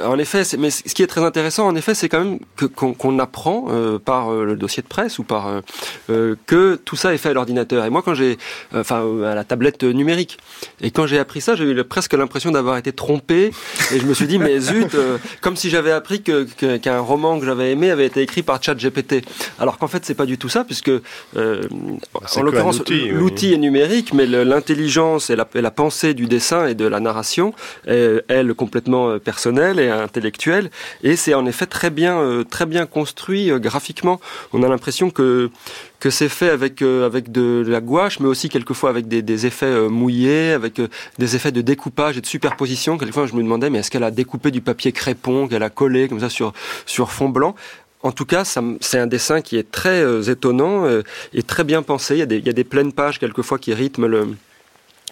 en 0.03 0.17
effet, 0.19 0.43
mais 0.57 0.69
ce 0.69 0.93
qui 0.93 1.03
est 1.03 1.07
très 1.07 1.23
intéressant, 1.23 1.67
en 1.67 1.75
effet, 1.75 1.93
c'est 1.93 2.09
quand 2.09 2.23
même 2.23 2.39
que 2.55 2.65
qu'on 2.65 3.19
apprend 3.19 3.65
euh, 3.69 4.00
par 4.00 4.31
euh, 4.31 4.45
le 4.45 4.55
dossier 4.55 4.83
de 4.83 4.88
presse 4.88 5.19
ou 5.19 5.23
par 5.23 5.62
euh, 6.33 6.35
que 6.45 6.75
tout 6.75 6.95
ça 6.95 7.13
est 7.13 7.17
fait 7.17 7.29
à 7.29 7.33
l'ordinateur. 7.33 7.85
Et 7.85 7.89
moi, 7.89 8.01
quand 8.03 8.13
j'ai, 8.13 8.37
euh, 8.73 8.81
enfin, 8.81 9.01
euh, 9.03 9.31
à 9.31 9.35
la 9.35 9.43
tablette 9.43 9.83
numérique, 9.83 10.37
et 10.81 10.91
quand 10.91 11.07
j'ai 11.07 11.19
appris 11.19 11.41
ça, 11.41 11.55
j'ai 11.55 11.63
eu 11.65 11.83
presque 11.83 12.13
l'impression 12.13 12.51
d'avoir 12.51 12.77
été 12.77 12.91
trompé. 12.91 13.51
Et 13.93 13.99
je 13.99 14.05
me 14.05 14.13
suis 14.13 14.27
dit, 14.27 14.37
mais 14.39 14.59
zut, 14.59 14.95
euh, 14.95 15.17
comme 15.41 15.55
si 15.55 15.69
j'avais 15.69 15.91
appris 15.91 16.21
que 16.21 16.43
que- 16.57 16.77
qu'un 16.77 16.99
roman 16.99 17.39
que 17.39 17.45
j'avais 17.45 17.71
aimé 17.71 17.91
avait 17.91 18.05
été 18.05 18.21
écrit 18.21 18.43
par 18.43 18.61
ChatGPT. 18.61 19.23
Alors 19.59 19.77
qu'en 19.77 19.87
fait, 19.87 20.05
c'est 20.05 20.13
pas 20.15 20.25
du 20.25 20.37
tout 20.37 20.49
ça, 20.49 20.63
puisque 20.63 20.91
C'est 21.33 22.39
en 22.39 22.43
l'occurrence, 22.43 22.79
outil, 22.79 23.03
oui. 23.03 23.09
l'outil 23.09 23.53
est 23.53 23.57
numérique, 23.57 24.13
mais 24.13 24.25
le- 24.25 24.43
l'intelligence 24.43 25.29
et 25.29 25.35
la, 25.35 25.47
et 25.55 25.61
la 25.61 25.71
pensée 25.71 26.13
du 26.13 26.25
dessin 26.25 26.67
et 26.67 26.75
de 26.75 26.85
la 26.85 26.99
narration 26.99 27.53
est, 27.87 28.23
elle, 28.27 28.53
complètement 28.53 29.19
personnelle 29.19 29.79
et 29.79 29.89
intellectuelle. 29.89 30.69
Et 31.03 31.15
c'est 31.15 31.33
en 31.33 31.45
effet 31.45 31.65
très 31.65 31.89
bien, 31.89 32.43
très 32.49 32.65
bien 32.65 32.85
construit 32.85 33.51
graphiquement. 33.59 34.19
On 34.53 34.63
a 34.63 34.67
l'impression 34.69 35.09
que 35.09 35.49
que 36.03 36.10
c'est 36.10 36.27
fait 36.27 36.50
avec 36.50 36.81
euh, 36.81 37.05
avec 37.05 37.31
de 37.31 37.63
la 37.65 37.79
gouache, 37.79 38.19
mais 38.19 38.27
aussi 38.27 38.50
quelquefois 38.50 38.89
avec 38.89 39.07
des, 39.07 39.22
des 39.22 39.45
effets 39.45 39.67
euh, 39.67 39.88
mouillés, 39.88 40.51
avec 40.51 40.79
euh, 40.79 40.89
des 41.17 41.38
effets 41.38 41.53
de 41.53 41.62
découpage 41.62 42.17
et 42.17 42.22
de 42.22 42.25
superposition. 42.25 42.98
Quelquefois, 42.98 43.25
je 43.25 43.33
me 43.36 43.41
demandais, 43.41 43.69
mais 43.69 43.79
est-ce 43.79 43.89
qu'elle 43.89 44.03
a 44.03 44.12
découpé 44.12 44.51
du 44.51 44.60
papier 44.60 44.91
crépon, 44.91 45.48
qu'elle 45.48 45.63
a 45.63 45.69
collé 45.69 46.10
comme 46.10 46.19
ça 46.19 46.27
sur 46.27 46.51
sur 46.86 47.10
fond 47.10 47.29
blanc? 47.29 47.55
En 48.01 48.12
tout 48.12 48.25
cas, 48.25 48.43
c'est 48.43 49.00
un 49.00 49.07
dessin 49.07 49.39
qui 49.39 49.55
est 49.55 49.72
très 49.72 50.01
euh, 50.03 50.24
étonnant 50.24 50.86
et 51.33 51.41
très 51.41 51.63
bien 51.63 51.81
pensé. 51.83 52.15
Il 52.15 52.19
y, 52.19 52.22
a 52.22 52.25
des, 52.25 52.39
il 52.39 52.45
y 52.45 52.50
a 52.50 52.53
des 52.53 52.65
pleines 52.65 52.91
pages 52.91 53.17
quelquefois 53.17 53.57
qui 53.57 53.74
rythment 53.74 54.07
le 54.07 54.27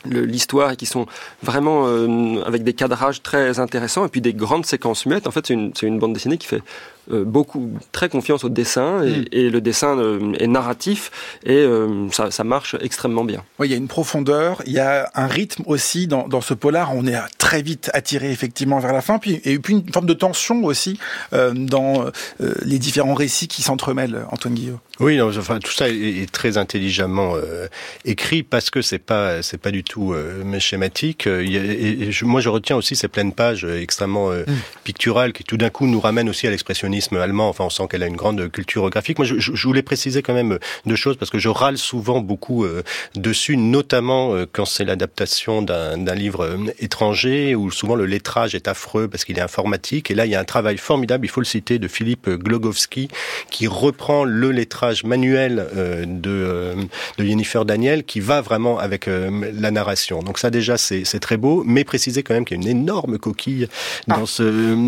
l'histoire 0.05 0.71
et 0.71 0.75
qui 0.75 0.85
sont 0.85 1.05
vraiment 1.43 1.83
euh, 1.87 2.41
avec 2.45 2.63
des 2.63 2.73
cadrages 2.73 3.21
très 3.21 3.59
intéressants 3.59 4.05
et 4.05 4.09
puis 4.09 4.21
des 4.21 4.33
grandes 4.33 4.65
séquences 4.65 5.05
muettes. 5.05 5.27
En 5.27 5.31
fait, 5.31 5.47
c'est 5.47 5.53
une, 5.53 5.71
une 5.81 5.99
bande 5.99 6.13
dessinée 6.13 6.37
qui 6.37 6.47
fait 6.47 6.63
beaucoup, 7.09 7.71
très 7.91 8.09
confiance 8.09 8.43
au 8.43 8.49
dessin 8.49 9.03
et, 9.03 9.11
Mm. 9.11 9.25
et 9.31 9.49
le 9.49 9.61
dessin 9.61 9.97
euh, 9.97 10.33
est 10.39 10.47
narratif 10.47 11.11
et 11.45 11.55
euh, 11.57 12.09
ça, 12.11 12.31
ça 12.31 12.43
marche 12.43 12.75
extrêmement 12.81 13.23
bien. 13.23 13.43
Oui, 13.59 13.67
il 13.67 13.71
y 13.71 13.73
a 13.73 13.77
une 13.77 13.87
profondeur, 13.87 14.61
il 14.65 14.73
y 14.73 14.79
a 14.79 15.09
un 15.15 15.27
rythme 15.27 15.63
aussi 15.65 16.07
dans, 16.07 16.27
dans 16.27 16.41
ce 16.41 16.53
polar. 16.53 16.95
On 16.95 17.05
est 17.07 17.15
très 17.37 17.61
vite 17.61 17.89
attiré 17.93 18.31
effectivement 18.31 18.79
vers 18.79 18.93
la 18.93 19.01
fin, 19.01 19.17
puis 19.19 19.41
et 19.43 19.57
puis 19.59 19.73
une 19.73 19.91
forme 19.91 20.05
de 20.05 20.13
tension 20.13 20.63
aussi 20.63 20.99
euh, 21.33 21.51
dans 21.53 22.05
euh, 22.41 22.53
les 22.63 22.79
différents 22.79 23.13
récits 23.15 23.47
qui 23.47 23.61
s'entremêlent. 23.61 24.25
Antoine 24.31 24.53
Guillot. 24.53 24.79
Oui, 24.99 25.17
non, 25.17 25.29
enfin 25.35 25.59
tout 25.59 25.71
ça 25.71 25.89
est, 25.89 25.95
est 26.21 26.31
très 26.31 26.57
intelligemment 26.57 27.33
euh, 27.35 27.67
écrit 28.05 28.43
parce 28.43 28.69
que 28.69 28.81
c'est 28.81 28.99
pas 28.99 29.41
c'est 29.41 29.57
pas 29.57 29.71
du 29.71 29.83
tout 29.83 30.13
euh, 30.13 30.43
schématique. 30.59 31.27
Euh, 31.27 31.43
il 31.43 31.51
y 31.51 31.57
a- 31.57 31.63
et, 31.63 32.03
et 32.07 32.11
je- 32.11 32.25
moi, 32.25 32.39
je 32.41 32.49
retiens 32.49 32.75
aussi 32.75 32.95
ces 32.95 33.07
pleines 33.07 33.33
pages 33.33 33.65
euh, 33.65 33.81
extrêmement 33.81 34.31
euh, 34.31 34.43
picturales 34.83 35.33
qui 35.33 35.43
tout 35.43 35.57
d'un 35.57 35.69
coup 35.69 35.87
nous 35.87 35.99
ramènent 35.99 36.29
aussi 36.29 36.47
à 36.47 36.51
l'expressionnisme 36.91 37.17
allemand. 37.17 37.49
Enfin, 37.49 37.65
on 37.65 37.69
sent 37.69 37.83
qu'elle 37.89 38.03
a 38.03 38.07
une 38.07 38.15
grande 38.15 38.49
culture 38.51 38.89
graphique. 38.89 39.17
Moi, 39.19 39.25
je, 39.25 39.39
je- 39.39 39.67
voulais 39.67 39.81
préciser 39.83 40.21
quand 40.21 40.33
même 40.33 40.53
euh, 40.53 40.59
deux 40.85 40.95
choses 40.95 41.15
parce 41.17 41.31
que 41.31 41.39
je 41.39 41.47
râle 41.49 41.77
souvent 41.77 42.19
beaucoup 42.21 42.65
euh, 42.65 42.83
dessus, 43.15 43.55
notamment 43.57 44.33
euh, 44.33 44.45
quand 44.51 44.65
c'est 44.65 44.83
l'adaptation 44.83 45.61
d'un 45.61 46.15
livre 46.15 46.41
euh, 46.45 46.57
étranger 46.79 47.55
où 47.55 47.71
souvent 47.71 47.95
le 47.95 48.05
lettrage 48.05 48.53
est 48.55 48.67
affreux 48.67 49.07
parce 49.07 49.23
qu'il 49.23 49.37
est 49.37 49.41
informatique. 49.41 50.11
Et 50.11 50.15
là, 50.15 50.25
il 50.25 50.31
y 50.31 50.35
a 50.35 50.39
un 50.39 50.43
travail 50.45 50.77
formidable, 50.77 51.25
il 51.25 51.29
faut 51.29 51.41
le 51.41 51.45
citer, 51.45 51.79
de 51.79 51.87
Philippe 51.87 52.29
Glogowski 52.29 53.07
qui 53.49 53.67
reprend 53.67 54.23
le 54.25 54.51
lettrage 54.51 55.03
manuel 55.03 55.67
euh, 55.75 56.05
de, 56.05 56.29
euh, 56.29 56.75
de 57.17 57.23
Jennifer 57.23 57.65
Daniel 57.65 58.03
qui 58.03 58.19
va 58.19 58.41
vraiment 58.41 58.77
avec 58.79 59.07
la 59.07 59.71
narration. 59.71 60.21
Donc 60.23 60.37
ça 60.39 60.49
déjà 60.49 60.77
c'est 60.77 61.19
très 61.19 61.37
beau, 61.37 61.63
mais 61.65 61.83
préciser 61.83 62.23
quand 62.23 62.33
même 62.33 62.45
qu'il 62.45 62.57
y 62.57 62.59
a 62.59 62.63
une 62.69 62.77
énorme 62.81 63.17
coquille 63.17 63.67
dans 64.07 64.25
ce 64.25 64.43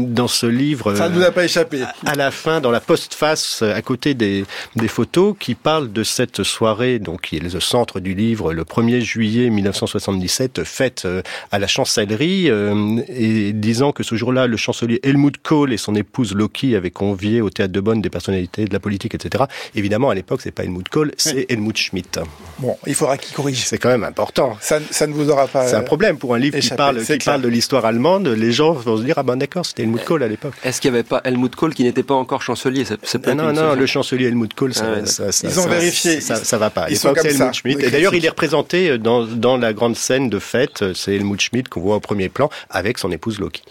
dans 0.07 0.27
ce 0.27 0.45
livre. 0.45 0.95
Ça 0.95 1.09
ne 1.09 1.15
nous 1.15 1.23
a 1.23 1.31
pas 1.31 1.45
échappé. 1.45 1.83
À 2.05 2.15
la 2.15 2.31
fin, 2.31 2.61
dans 2.61 2.71
la 2.71 2.79
postface, 2.79 3.61
à 3.61 3.81
côté 3.81 4.13
des, 4.13 4.45
des 4.75 4.87
photos, 4.87 5.35
qui 5.39 5.55
parlent 5.55 5.91
de 5.91 6.03
cette 6.03 6.43
soirée, 6.43 6.99
donc 6.99 7.21
qui 7.21 7.37
est 7.37 7.39
le 7.39 7.59
centre 7.59 7.99
du 7.99 8.13
livre, 8.13 8.53
le 8.53 8.63
1er 8.63 9.01
juillet 9.01 9.49
1977, 9.49 10.63
faite 10.63 11.03
euh, 11.05 11.21
à 11.51 11.59
la 11.59 11.67
chancellerie, 11.67 12.49
euh, 12.49 13.01
et 13.07 13.53
disant 13.53 13.91
que 13.91 14.03
ce 14.03 14.15
jour-là, 14.15 14.47
le 14.47 14.57
chancelier 14.57 14.99
Helmut 15.03 15.37
Kohl 15.41 15.73
et 15.73 15.77
son 15.77 15.95
épouse 15.95 16.33
Loki 16.33 16.75
avaient 16.75 16.91
convié 16.91 17.41
au 17.41 17.49
théâtre 17.49 17.73
de 17.73 17.79
Bonn 17.79 18.01
des 18.01 18.09
personnalités 18.09 18.65
de 18.65 18.73
la 18.73 18.79
politique, 18.79 19.15
etc. 19.15 19.45
Évidemment, 19.75 20.09
à 20.09 20.15
l'époque, 20.15 20.41
c'est 20.41 20.51
pas 20.51 20.63
Helmut 20.63 20.87
Kohl, 20.89 21.11
c'est 21.17 21.45
Helmut 21.49 21.77
Schmidt. 21.77 22.19
Bon, 22.59 22.77
il 22.85 22.95
faudra 22.95 23.17
qu'il 23.17 23.35
corrige. 23.35 23.63
C'est 23.65 23.77
quand 23.77 23.89
même 23.89 24.03
important. 24.03 24.57
Ça, 24.61 24.79
ça 24.91 25.07
ne 25.07 25.13
vous 25.13 25.29
aura 25.29 25.47
pas. 25.47 25.67
C'est 25.67 25.75
un 25.75 25.81
problème 25.81 26.17
pour 26.17 26.35
un 26.35 26.39
livre 26.39 26.59
qui 26.59 26.69
parle, 26.69 26.99
qui 26.99 27.05
clair. 27.05 27.19
parle 27.23 27.41
de 27.41 27.47
l'histoire 27.47 27.85
allemande. 27.85 28.27
Les 28.27 28.51
gens 28.51 28.73
vont 28.73 28.97
se 28.97 29.03
dire 29.03 29.15
ah 29.17 29.23
ben 29.23 29.37
d'accord, 29.37 29.65
c'était 29.65 29.83
Helmut 29.83 30.03
Kohl 30.03 30.23
à 30.23 30.27
l'époque. 30.27 30.53
Est-ce 30.63 30.81
qu'il 30.81 30.91
n'y 30.91 30.97
avait 30.97 31.07
pas 31.07 31.21
Helmut 31.23 31.55
Kohl 31.55 31.73
qui 31.73 31.82
n'était 31.83 32.03
pas 32.03 32.13
encore 32.15 32.41
chancelier 32.41 32.83
Ah 33.25 33.33
non, 33.35 33.53
non, 33.53 33.75
le 33.75 33.85
chancelier 33.85 34.27
Helmut 34.27 34.53
Kohl, 34.53 34.73
ça, 34.73 34.85
Ah 34.87 34.99
ouais, 34.99 35.05
ça, 35.05 35.31
ça, 35.31 35.47
Ils 35.47 35.59
ont 35.59 35.63
ça- 35.63 35.69
vérifié. 35.69 36.21
Ça, 36.21 36.35
ça 36.35 36.57
va 36.57 36.69
pas. 36.69 36.89
Ils 36.89 36.97
sont 36.97 37.13
comme 37.13 37.23
ça, 37.23 37.29
Helmut 37.29 37.53
Schmidt. 37.55 37.85
Et 37.85 37.89
d'ailleurs, 37.91 38.13
il 38.13 38.25
est 38.25 38.29
représenté 38.29 38.97
dans, 38.97 39.25
dans 39.25 39.57
la 39.57 39.73
grande 39.73 39.95
scène 39.95 40.29
de 40.29 40.39
fête. 40.39 40.83
C'est 40.93 41.15
Helmut 41.15 41.41
Schmidt 41.41 41.69
qu'on 41.69 41.81
voit 41.81 41.95
au 41.95 41.99
premier 41.99 42.29
plan 42.29 42.49
avec 42.69 42.97
son 42.97 43.11
épouse 43.11 43.39
Loki. 43.39 43.61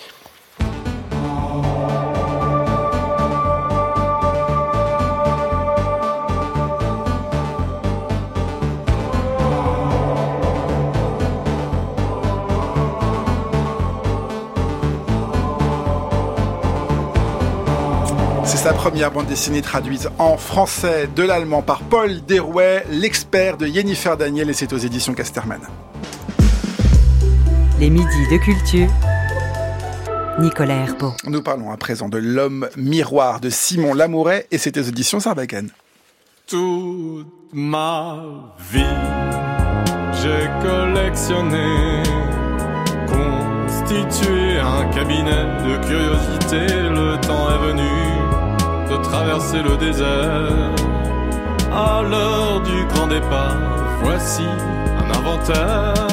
Sa 18.73 18.79
première 18.79 19.11
bande 19.13 19.27
dessinée 19.27 19.61
traduite 19.61 20.09
en 20.19 20.39
français 20.39 21.07
de 21.15 21.23
l'allemand 21.23 21.61
par 21.61 21.83
Paul 21.83 22.25
Derouet, 22.25 22.87
l'expert 22.91 23.59
de 23.59 23.67
Jennifer 23.67 24.17
Daniel 24.17 24.49
et 24.49 24.55
c'est 24.55 24.73
aux 24.73 24.79
éditions 24.79 25.13
Casterman. 25.13 25.61
Les 27.79 27.91
midis 27.91 28.29
de 28.31 28.39
culture. 28.39 28.89
Nicolas 30.41 30.87
Herbeau. 30.87 31.13
Nous 31.27 31.43
parlons 31.43 31.71
à 31.71 31.77
présent 31.77 32.09
de 32.09 32.17
L'homme 32.17 32.67
miroir 32.79 33.41
de 33.41 33.51
Simon 33.51 33.93
Lamouret 33.93 34.47
et 34.51 34.57
c'est 34.57 34.79
aux 34.79 34.83
éditions 34.83 35.21
Sarbacane. 35.21 35.69
Toute 36.47 37.27
ma 37.53 38.25
vie, 38.73 38.85
j'ai 40.15 40.49
collectionné, 40.67 42.03
constitué 43.07 44.59
un 44.59 44.87
cabinet 44.95 45.45
de 45.63 45.77
curiosité. 45.87 46.89
Le 46.89 47.21
temps 47.21 47.51
est 47.51 47.69
venu 47.69 48.22
de 48.93 49.03
traverser 49.03 49.63
le 49.63 49.77
désert. 49.77 50.71
À 51.73 52.03
l'heure 52.03 52.61
du 52.61 52.85
grand 52.93 53.07
départ, 53.07 53.57
voici 54.03 54.47
un 55.01 55.11
inventaire. 55.19 56.12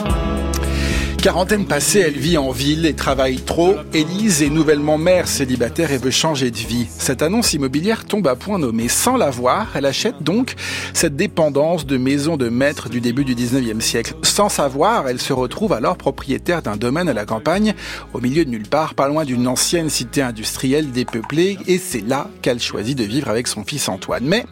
Quarantaine 1.21 1.65
passée, 1.65 1.99
elle 1.99 2.17
vit 2.17 2.37
en 2.37 2.51
ville 2.51 2.85
et 2.85 2.93
travaille 2.93 3.41
trop. 3.41 3.75
Élise 3.93 4.41
est 4.41 4.49
nouvellement 4.49 4.97
mère 4.97 5.27
célibataire 5.27 5.91
et 5.91 5.97
veut 5.97 6.11
changer 6.11 6.49
de 6.49 6.55
vie. 6.55 6.87
Cette 6.97 7.21
annonce 7.21 7.51
immobilière 7.51 8.05
tombe 8.05 8.25
à 8.29 8.37
point 8.37 8.57
nommé. 8.57 8.87
Sans 8.87 9.17
la 9.17 9.29
voir, 9.29 9.67
elle 9.75 9.85
achète 9.85 10.23
donc 10.23 10.55
cette 10.93 11.17
dépendance 11.17 11.85
de 11.85 11.97
maison 11.97 12.37
de 12.37 12.47
maître 12.47 12.87
du 12.87 13.01
début 13.01 13.25
du 13.25 13.35
19e 13.35 13.81
siècle. 13.81 14.13
Sans 14.21 14.47
savoir, 14.47 15.09
elle 15.09 15.19
se 15.19 15.33
retrouve 15.33 15.73
alors 15.73 15.97
propriétaire 15.97 16.61
d'un 16.61 16.77
domaine 16.77 17.09
à 17.09 17.13
la 17.13 17.25
campagne, 17.25 17.73
au 18.13 18.21
milieu 18.21 18.45
de 18.45 18.49
nulle 18.49 18.69
part, 18.69 18.95
pas 18.95 19.09
loin 19.09 19.25
d'une 19.25 19.45
ancienne 19.45 19.89
cité 19.89 20.21
industrielle 20.21 20.91
dépeuplée, 20.91 21.57
et 21.67 21.79
c'est 21.79 22.07
là 22.07 22.29
qu'elle 22.41 22.61
choisit 22.61 22.97
de 22.97 23.03
vivre 23.03 23.27
avec 23.29 23.47
son 23.47 23.65
fils 23.65 23.89
Antoine. 23.89 24.23
Mais 24.23 24.45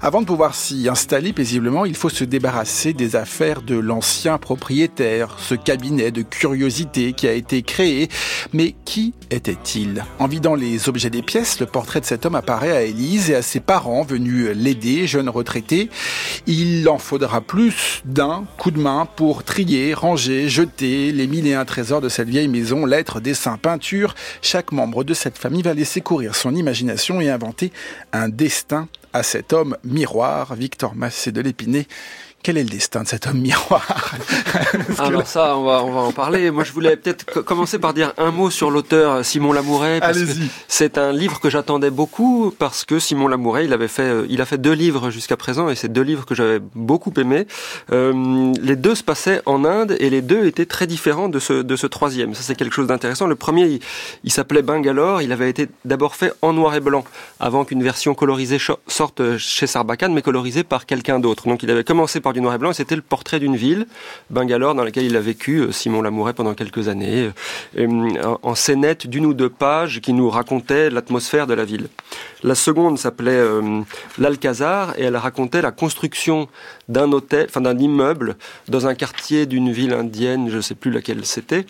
avant 0.00 0.20
de 0.20 0.26
pouvoir 0.26 0.54
s'y 0.54 0.88
installer 0.88 1.32
paisiblement, 1.32 1.84
il 1.84 1.96
faut 1.96 2.10
se 2.10 2.22
débarrasser 2.22 2.92
des 2.92 3.16
affaires 3.16 3.60
de 3.62 3.76
l'ancien 3.76 4.38
propriétaire, 4.38 5.36
ce 5.40 5.56
cabinet 5.56 6.11
de 6.12 6.22
curiosité 6.22 7.12
qui 7.12 7.26
a 7.26 7.32
été 7.32 7.62
créé. 7.62 8.08
Mais 8.52 8.74
qui 8.84 9.14
était-il? 9.30 10.04
En 10.18 10.26
vidant 10.26 10.54
les 10.54 10.88
objets 10.88 11.10
des 11.10 11.22
pièces, 11.22 11.60
le 11.60 11.66
portrait 11.66 12.00
de 12.00 12.04
cet 12.04 12.26
homme 12.26 12.34
apparaît 12.34 12.76
à 12.76 12.82
Élise 12.82 13.30
et 13.30 13.34
à 13.34 13.42
ses 13.42 13.60
parents 13.60 14.02
venus 14.02 14.50
l'aider, 14.54 15.06
jeune 15.06 15.28
retraité. 15.28 15.90
Il 16.46 16.88
en 16.88 16.98
faudra 16.98 17.40
plus 17.40 18.02
d'un 18.04 18.44
coup 18.58 18.70
de 18.70 18.78
main 18.78 19.06
pour 19.16 19.44
trier, 19.44 19.94
ranger, 19.94 20.48
jeter 20.48 21.12
les 21.12 21.26
mille 21.26 21.46
et 21.46 21.54
un 21.54 21.64
trésors 21.64 22.00
de 22.00 22.08
cette 22.08 22.28
vieille 22.28 22.48
maison, 22.48 22.86
lettres, 22.86 23.20
dessins, 23.20 23.56
peintures. 23.56 24.14
Chaque 24.42 24.72
membre 24.72 25.04
de 25.04 25.14
cette 25.14 25.38
famille 25.38 25.62
va 25.62 25.74
laisser 25.74 26.00
courir 26.00 26.34
son 26.34 26.54
imagination 26.54 27.20
et 27.20 27.30
inventer 27.30 27.72
un 28.12 28.28
destin 28.28 28.88
à 29.12 29.22
cet 29.22 29.52
homme 29.52 29.76
miroir, 29.84 30.54
Victor 30.54 30.94
Massé 30.94 31.32
de 31.32 31.40
l'Épinay, 31.40 31.86
quel 32.42 32.58
est 32.58 32.64
le 32.64 32.70
destin 32.70 33.04
de 33.04 33.08
cet 33.08 33.26
homme 33.26 33.38
miroir? 33.38 34.14
Alors 34.98 35.26
ça, 35.26 35.56
on 35.56 35.64
va, 35.64 35.84
on 35.84 35.92
va 35.92 36.00
en 36.00 36.12
parler. 36.12 36.50
Moi, 36.50 36.64
je 36.64 36.72
voulais 36.72 36.96
peut-être 36.96 37.40
commencer 37.42 37.78
par 37.78 37.94
dire 37.94 38.12
un 38.18 38.32
mot 38.32 38.50
sur 38.50 38.70
l'auteur 38.70 39.24
Simon 39.24 39.52
Lamouret. 39.52 40.00
Allez-y. 40.02 40.50
C'est 40.66 40.98
un 40.98 41.12
livre 41.12 41.38
que 41.40 41.50
j'attendais 41.50 41.90
beaucoup 41.90 42.52
parce 42.58 42.84
que 42.84 42.98
Simon 42.98 43.28
Lamouret, 43.28 43.64
il 43.64 43.72
avait 43.72 43.88
fait, 43.88 44.02
euh, 44.02 44.26
il 44.28 44.40
a 44.40 44.44
fait 44.44 44.58
deux 44.58 44.72
livres 44.72 45.10
jusqu'à 45.10 45.36
présent 45.36 45.68
et 45.68 45.76
c'est 45.76 45.88
deux 45.88 46.02
livres 46.02 46.26
que 46.26 46.34
j'avais 46.34 46.58
beaucoup 46.74 47.12
aimés. 47.16 47.46
Euh, 47.92 48.52
les 48.60 48.76
deux 48.76 48.96
se 48.96 49.04
passaient 49.04 49.40
en 49.46 49.64
Inde 49.64 49.96
et 50.00 50.10
les 50.10 50.22
deux 50.22 50.46
étaient 50.46 50.66
très 50.66 50.88
différents 50.88 51.28
de 51.28 51.38
ce, 51.38 51.52
de 51.52 51.76
ce 51.76 51.86
troisième. 51.86 52.34
Ça, 52.34 52.42
c'est 52.42 52.56
quelque 52.56 52.74
chose 52.74 52.88
d'intéressant. 52.88 53.26
Le 53.26 53.36
premier, 53.36 53.66
il, 53.66 53.80
il 54.24 54.32
s'appelait 54.32 54.62
Bangalore. 54.62 55.22
Il 55.22 55.30
avait 55.30 55.48
été 55.48 55.68
d'abord 55.84 56.16
fait 56.16 56.32
en 56.42 56.52
noir 56.52 56.74
et 56.74 56.80
blanc 56.80 57.04
avant 57.38 57.64
qu'une 57.64 57.84
version 57.84 58.14
colorisée 58.14 58.58
sorte 58.88 59.38
chez 59.38 59.68
Sarbacane, 59.68 60.12
mais 60.12 60.22
colorisée 60.22 60.64
par 60.64 60.86
quelqu'un 60.86 61.20
d'autre. 61.20 61.46
Donc, 61.46 61.62
il 61.62 61.70
avait 61.70 61.84
commencé 61.84 62.20
par 62.20 62.31
du 62.32 62.40
noir 62.40 62.54
et 62.54 62.58
blanc. 62.58 62.72
C'était 62.72 62.96
le 62.96 63.02
portrait 63.02 63.40
d'une 63.40 63.56
ville, 63.56 63.86
Bangalore, 64.30 64.74
dans 64.74 64.84
laquelle 64.84 65.04
il 65.04 65.16
a 65.16 65.20
vécu, 65.20 65.58
euh, 65.58 65.72
Simon 65.72 66.02
Lamouret, 66.02 66.32
pendant 66.32 66.54
quelques 66.54 66.88
années, 66.88 67.30
euh, 67.78 67.86
euh, 67.86 68.36
en 68.42 68.54
scénette 68.54 69.06
d'une 69.06 69.26
ou 69.26 69.34
deux 69.34 69.48
pages 69.48 70.00
qui 70.00 70.12
nous 70.12 70.30
racontaient 70.30 70.90
l'atmosphère 70.90 71.46
de 71.46 71.54
la 71.54 71.64
ville. 71.64 71.88
La 72.42 72.54
seconde 72.54 72.98
s'appelait 72.98 73.40
l'Alcazar 74.18 74.98
et 74.98 75.04
elle 75.04 75.16
racontait 75.16 75.62
la 75.62 75.70
construction 75.70 76.48
d'un 76.88 77.12
hôtel, 77.12 77.46
enfin 77.48 77.60
d'un 77.60 77.78
immeuble 77.78 78.36
dans 78.68 78.88
un 78.88 78.94
quartier 78.94 79.46
d'une 79.46 79.70
ville 79.70 79.92
indienne, 79.92 80.48
je 80.50 80.56
ne 80.56 80.60
sais 80.60 80.74
plus 80.74 80.90
laquelle 80.90 81.24
c'était, 81.24 81.66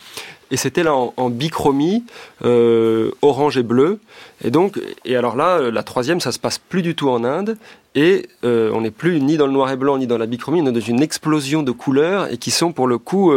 et 0.51 0.57
c'était 0.57 0.83
là 0.83 0.95
en, 0.95 1.31
bichromie, 1.31 2.05
orange 2.41 3.59
et 3.59 3.63
bleu. 3.63 4.01
Et 4.43 4.51
donc, 4.51 4.81
et 5.05 5.15
alors 5.15 5.37
là, 5.37 5.71
la 5.71 5.83
troisième, 5.83 6.21
ça 6.21 6.33
se 6.33 6.39
passe 6.39 6.59
plus 6.59 6.81
du 6.81 6.95
tout 6.95 7.11
en 7.11 7.23
Inde, 7.23 7.59
et 7.95 8.29
euh, 8.45 8.71
on 8.73 8.81
n'est 8.81 8.91
plus 8.91 9.21
ni 9.21 9.37
dans 9.37 9.47
le 9.47 9.53
noir 9.53 9.71
et 9.71 9.77
blanc 9.77 9.99
ni 9.99 10.07
dans 10.07 10.19
la 10.19 10.27
bichromie, 10.27 10.61
on 10.61 10.67
est 10.67 10.73
dans 10.73 10.81
une 10.81 11.03
explosion 11.03 11.63
de 11.63 11.73
couleurs 11.73 12.33
et 12.33 12.39
qui 12.39 12.51
sont 12.51 12.73
pour 12.73 12.87
le 12.87 12.99
coup 12.99 13.33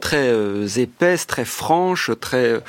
très 0.00 0.32
épaisses, 0.78 1.26
très 1.26 1.44
franches, 1.44 2.10
très 2.20 2.60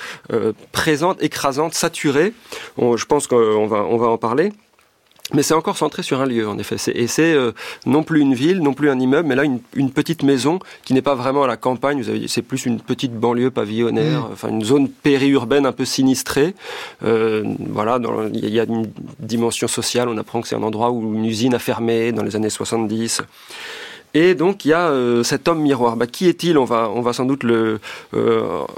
présentes, 0.72 1.22
écrasantes, 1.22 1.74
saturées. 1.74 2.34
je 2.78 3.06
pense 3.06 3.28
qu'on 3.28 3.68
va 3.68 3.86
on 3.86 3.98
va 3.98 4.08
en 4.08 4.18
parler. 4.18 4.52
Mais 5.34 5.42
c'est 5.42 5.56
encore 5.56 5.76
centré 5.76 6.04
sur 6.04 6.22
un 6.22 6.28
lieu, 6.28 6.48
en 6.48 6.60
effet. 6.60 6.76
Et 6.94 7.08
c'est 7.08 7.34
euh, 7.34 7.52
non 7.88 8.04
plus 8.04 8.22
une 8.22 8.36
ville, 8.36 8.60
non 8.60 8.74
plus 8.74 8.92
un 8.92 9.00
immeuble, 9.00 9.28
mais 9.28 9.36
là 9.36 9.44
une, 9.44 9.92
petite 9.92 10.22
maison 10.22 10.60
qui 10.84 10.94
n'est 10.94 11.02
pas 11.02 11.16
vraiment 11.16 11.44
à 11.44 11.48
la 11.48 11.58
campagne. 11.58 12.00
Vous 12.00 12.10
avez, 12.10 12.28
c'est 12.28 12.44
plus 12.44 12.66
une 12.66 12.80
petite 12.80 13.14
banlieue 13.14 13.50
pavillonnaire, 13.50 14.22
mmh. 14.22 14.30
enfin 14.34 14.50
une 14.50 14.64
zone 14.64 14.88
périurbaine 14.88 15.66
un 15.66 15.72
peu 15.72 15.86
sinistrée. 15.86 16.54
Euh, 17.04 17.44
voilà, 17.60 18.00
il 18.34 18.50
y 18.50 18.60
a 18.60 18.66
une 18.66 18.88
dimension 19.20 19.68
sociale. 19.68 20.10
On 20.10 20.18
apprend 20.18 20.42
que 20.42 20.48
c'est 20.48 20.56
un 20.56 20.64
endroit 20.64 20.92
où 20.92 21.16
une 21.16 21.26
usine 21.26 21.56
a 21.56 21.60
fermé 21.60 22.12
dans 22.12 22.24
les 22.24 22.36
années 22.36 22.52
70. 22.52 23.24
Et 24.14 24.36
donc 24.36 24.64
il 24.64 24.70
y 24.70 24.74
a 24.74 24.90
euh, 24.90 25.24
cet 25.24 25.48
homme 25.48 25.60
miroir. 25.60 25.98
Bah, 25.98 26.06
qui 26.06 26.28
est-il? 26.28 26.58
On 26.60 26.66
va 26.66 26.90
on 26.94 27.02
va 27.02 27.14
sans 27.14 27.26
doute 27.26 27.44
le 27.44 27.80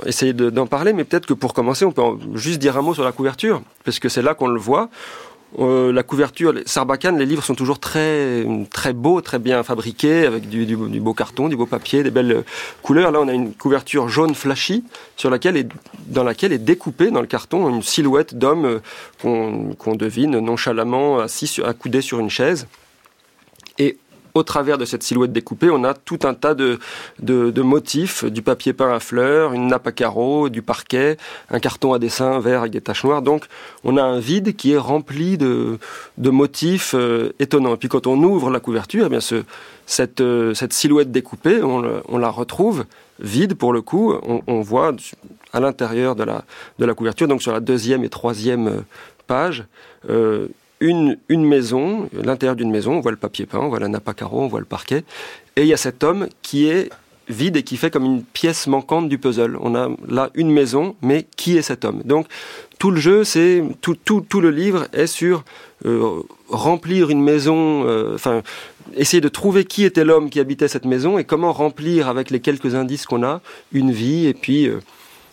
essayer 0.06 0.32
d'en 0.32 0.66
parler, 0.66 0.94
mais 0.94 1.04
peut-être 1.04 1.26
que 1.26 1.34
pour 1.34 1.54
commencer, 1.54 1.84
on 1.84 1.92
peut 1.92 2.04
juste 2.36 2.60
dire 2.60 2.78
un 2.78 2.82
mot 2.82 2.94
sur 2.94 3.04
la 3.04 3.12
couverture, 3.12 3.62
parce 3.84 4.00
que 4.00 4.08
c'est 4.08 4.22
là 4.22 4.34
qu'on 4.34 4.48
le 4.48 4.60
voit. 4.60 4.90
Euh, 5.60 5.94
la 5.94 6.04
couverture, 6.04 6.54
Sarbacane, 6.66 7.18
les 7.18 7.26
livres 7.26 7.44
sont 7.44 7.56
toujours 7.56 7.80
très 7.80 8.46
très 8.72 8.94
beaux, 8.94 9.22
très 9.22 9.40
bien 9.40 9.64
fabriqués, 9.64 10.26
avec 10.26 10.50
du, 10.50 10.76
beau 10.76 11.14
carton, 11.14 11.48
du 11.48 11.56
beau 11.56 11.66
papier, 11.66 12.04
des 12.04 12.12
belles 12.12 12.44
couleurs. 12.84 13.12
Là, 13.12 13.22
on 13.22 13.28
a 13.28 13.34
une 13.34 13.54
couverture 13.54 14.10
jaune 14.10 14.36
flashy 14.36 14.84
sur 15.16 15.30
laquelle 15.30 15.56
est, 15.56 15.70
dans 16.08 16.24
laquelle 16.24 16.52
est 16.52 16.58
découpée 16.58 17.12
dans 17.12 17.22
le 17.22 17.28
carton 17.28 17.70
une 17.70 17.82
silhouette 17.82 18.36
d'homme 18.36 18.80
euh, 19.26 19.74
qu'on 19.78 19.96
devine 19.96 20.40
nonchalamment 20.40 21.20
assis, 21.20 21.62
accoudé 21.64 22.02
sur 22.02 22.20
une 22.20 22.30
chaise. 22.30 22.68
Et 23.80 23.98
au 24.38 24.44
travers 24.44 24.78
de 24.78 24.86
cette 24.86 25.04
silhouette 25.04 25.32
découpée, 25.32 25.70
on 25.70 25.84
a 25.84 25.94
tout 25.94 26.20
un 26.24 26.34
tas 26.34 26.54
de, 26.54 26.80
motifs, 27.62 28.24
du 28.26 28.42
papier 28.42 28.74
peint 28.74 28.94
à 28.94 29.00
fleurs, 29.00 29.54
une 29.54 29.68
nappe 29.68 29.88
à 29.88 29.92
carreaux, 29.92 30.50
du 30.50 30.62
parquet, 30.62 31.18
un 31.50 31.60
carton 31.60 31.94
à 31.94 32.00
dessin 32.00 32.40
vert 32.40 32.62
avec 32.62 32.72
des 32.72 32.82
taches 32.82 33.04
noires. 33.04 33.22
Donc 33.22 33.46
on 33.84 33.98
a 33.98 34.04
un 34.04 34.20
vide 34.20 34.56
qui 34.56 34.74
est 34.74 34.78
rempli 34.78 35.38
de, 35.38 35.78
motifs 36.18 36.94
euh, 36.94 37.34
étonnants. 37.40 37.74
Et 37.74 37.78
puis 37.78 37.90
quand 37.90 38.08
on 38.08 38.22
ouvre 38.24 38.50
la 38.50 38.60
couverture, 38.60 39.06
eh 39.08 39.10
bien 39.10 39.20
euh, 40.20 40.54
cette 40.54 40.74
silhouette 40.74 41.12
découpée, 41.12 41.62
on, 41.64 42.18
la 42.18 42.30
retrouve 42.30 42.86
vide 43.20 43.56
pour 43.56 43.74
le 43.74 43.82
coup. 43.82 44.14
On, 44.48 44.62
voit 44.62 44.94
à 45.54 45.60
l'intérieur 45.60 46.16
de 46.16 46.24
la, 46.24 46.44
de 46.80 46.86
la 46.86 46.94
couverture, 46.94 47.28
donc 47.28 47.42
sur 47.42 47.52
la 47.52 47.60
deuxième 47.60 48.04
et 48.04 48.10
troisième 48.10 48.68
euh, 48.68 48.82
page, 49.26 49.66
une, 50.80 51.18
une 51.30 51.46
maison, 51.46 52.10
l'intérieur 52.14 52.56
d'une 52.56 52.72
maison, 52.72 52.94
on 52.94 53.00
voit 53.00 53.12
le 53.12 53.18
papier 53.18 53.46
peint, 53.46 53.60
on 53.60 53.70
voit 53.70 53.80
la 53.80 53.88
nappe 53.88 54.08
à 54.08 54.14
carreaux, 54.14 54.42
on 54.42 54.48
voit 54.48 54.60
le 54.60 54.66
parquet, 54.66 55.04
et 55.56 55.62
il 55.62 55.68
y 55.68 55.74
a 55.74 55.78
cet 55.78 56.04
homme 56.04 56.28
qui 56.42 56.68
est 56.68 56.90
vide 57.30 57.58
et 57.58 57.64
qui 57.64 57.78
fait 57.78 57.92
comme 57.92 58.06
une 58.06 58.24
pièce 58.24 58.68
manquante 58.68 59.10
du 59.10 59.18
puzzle. 59.18 59.58
On 59.60 59.76
a 59.76 59.90
là 60.08 60.30
une 60.34 60.50
maison, 60.52 60.96
mais 61.02 61.28
qui 61.36 61.58
est 61.58 61.62
cet 61.62 61.84
homme? 61.84 62.02
Donc 62.06 62.28
tout 62.80 62.92
le 62.92 63.00
jeu, 63.02 63.24
c'est 63.24 63.64
tout, 63.82 63.96
tout, 63.96 64.22
tout 64.22 64.40
le 64.40 64.50
livre 64.50 64.88
est 64.94 65.08
sur 65.08 65.44
euh, 65.86 66.22
remplir 66.48 67.10
une 67.10 67.22
maison, 67.22 67.86
euh, 67.86 68.16
enfin 68.16 68.44
essayer 68.96 69.20
de 69.20 69.28
trouver 69.28 69.66
qui 69.66 69.84
était 69.84 70.06
l'homme 70.06 70.30
qui 70.30 70.40
habitait 70.40 70.70
cette 70.70 70.86
maison 70.86 71.18
et 71.18 71.26
comment 71.26 71.52
remplir 71.52 72.08
avec 72.08 72.30
les 72.30 72.40
quelques 72.40 72.76
indices 72.76 73.06
qu'on 73.06 73.24
a 73.24 73.42
une 73.74 73.92
vie 73.92 74.28
et 74.28 74.34
puis 74.34 74.68
euh, 74.68 74.80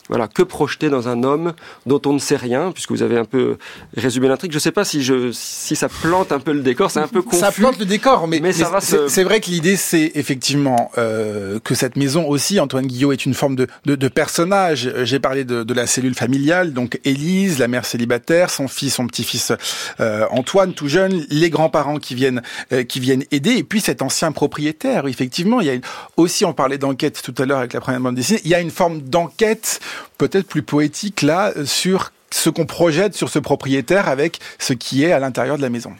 voilà, 0.09 0.29
que 0.29 0.43
projeter 0.43 0.91
dans 0.91 1.09
un 1.09 1.23
homme 1.23 1.55
dont 1.87 2.01
on 2.07 2.13
ne 2.13 2.19
sait 2.19 2.37
rien, 2.37 2.73
puisque 2.73 2.91
vous 2.91 3.03
avez 3.03 3.17
un 3.17 3.25
peu 3.25 3.57
résumé 3.97 4.29
l'intrigue. 4.29 4.53
Je 4.53 4.57
ne 4.57 4.61
sais 4.61 4.73
pas 4.73 4.85
si 4.85 5.03
je, 5.03 5.33
si 5.33 5.77
ça 5.77 5.89
plante 5.89 6.31
un 6.31 6.41
peu 6.41 6.53
le 6.53 6.61
décor, 6.61 6.91
c'est 6.91 7.01
un 7.01 7.09
peu 7.09 7.23
confus. 7.23 7.39
Ça 7.39 7.53
plante 7.53 7.79
le 7.79 7.87
décor, 7.87 8.29
mais, 8.29 8.41
mais, 8.41 8.53
c'est 8.53 9.25
vrai 9.25 9.41
que 9.41 9.51
l'idée, 9.51 9.77
c'est 9.77 10.13
effectivement 10.15 10.91
euh, 10.99 11.59
que 11.61 11.75
cette 11.75 11.97
maison 11.97 12.29
aussi, 12.29 12.61
Antoine 12.61 12.87
Guillot, 12.87 13.13
est 13.13 13.25
une 13.25 13.35
forme 13.35 13.57
de, 13.57 13.67
de, 13.87 13.95
de 13.95 14.09
personnage. 14.09 14.93
J'ai 15.05 15.21
parlé 15.21 15.45
de, 15.45 15.63
de, 15.63 15.75
la 15.75 15.87
cellule 15.87 16.15
familiale, 16.15 16.73
donc 16.73 17.01
Élise, 17.05 17.59
la 17.59 17.69
mère 17.69 17.87
célibataire, 17.87 18.51
son 18.51 18.69
fils, 18.69 18.95
son 18.95 19.07
petit-fils 19.07 19.53
euh, 20.01 20.27
Antoine, 20.31 20.75
tout 20.75 20.89
jeune, 20.89 21.25
les 21.31 21.49
grands-parents 21.49 21.99
qui 21.99 22.15
viennent, 22.15 22.43
euh, 22.73 22.85
qui 22.85 23.01
viennent 23.01 23.25
aider, 23.31 23.53
et 23.53 23.65
puis 23.65 23.81
cet 23.81 24.03
ancien 24.03 24.33
propriétaire. 24.33 25.07
Effectivement, 25.07 25.61
il 25.61 25.67
y 25.67 25.71
a 25.71 25.75
aussi, 26.17 26.45
on 26.45 26.53
parlait 26.53 26.79
d'enquête 26.79 27.23
tout 27.23 27.35
à 27.43 27.47
l'heure 27.47 27.59
avec 27.59 27.73
la 27.73 27.81
première 27.81 28.01
bande 28.01 28.15
dessinée, 28.15 28.41
il 28.45 28.51
y 28.51 28.55
a 28.55 28.61
une 28.61 28.71
forme 28.71 29.01
d'enquête 29.01 29.81
peut-être 30.19 30.47
plus 30.47 30.63
poétique 30.63 31.23
là 31.23 31.53
sur 31.65 32.13
ce 32.35 32.51
qu'on 32.51 32.67
projette 32.67 33.15
sur 33.15 33.29
ce 33.29 33.39
propriétaire 33.39 34.09
avec 34.09 34.41
ce 34.59 34.73
qui 34.73 35.05
est 35.05 35.13
à 35.13 35.21
l'intérieur 35.21 35.57
de 35.57 35.63
la 35.63 35.71
maison. 35.71 35.93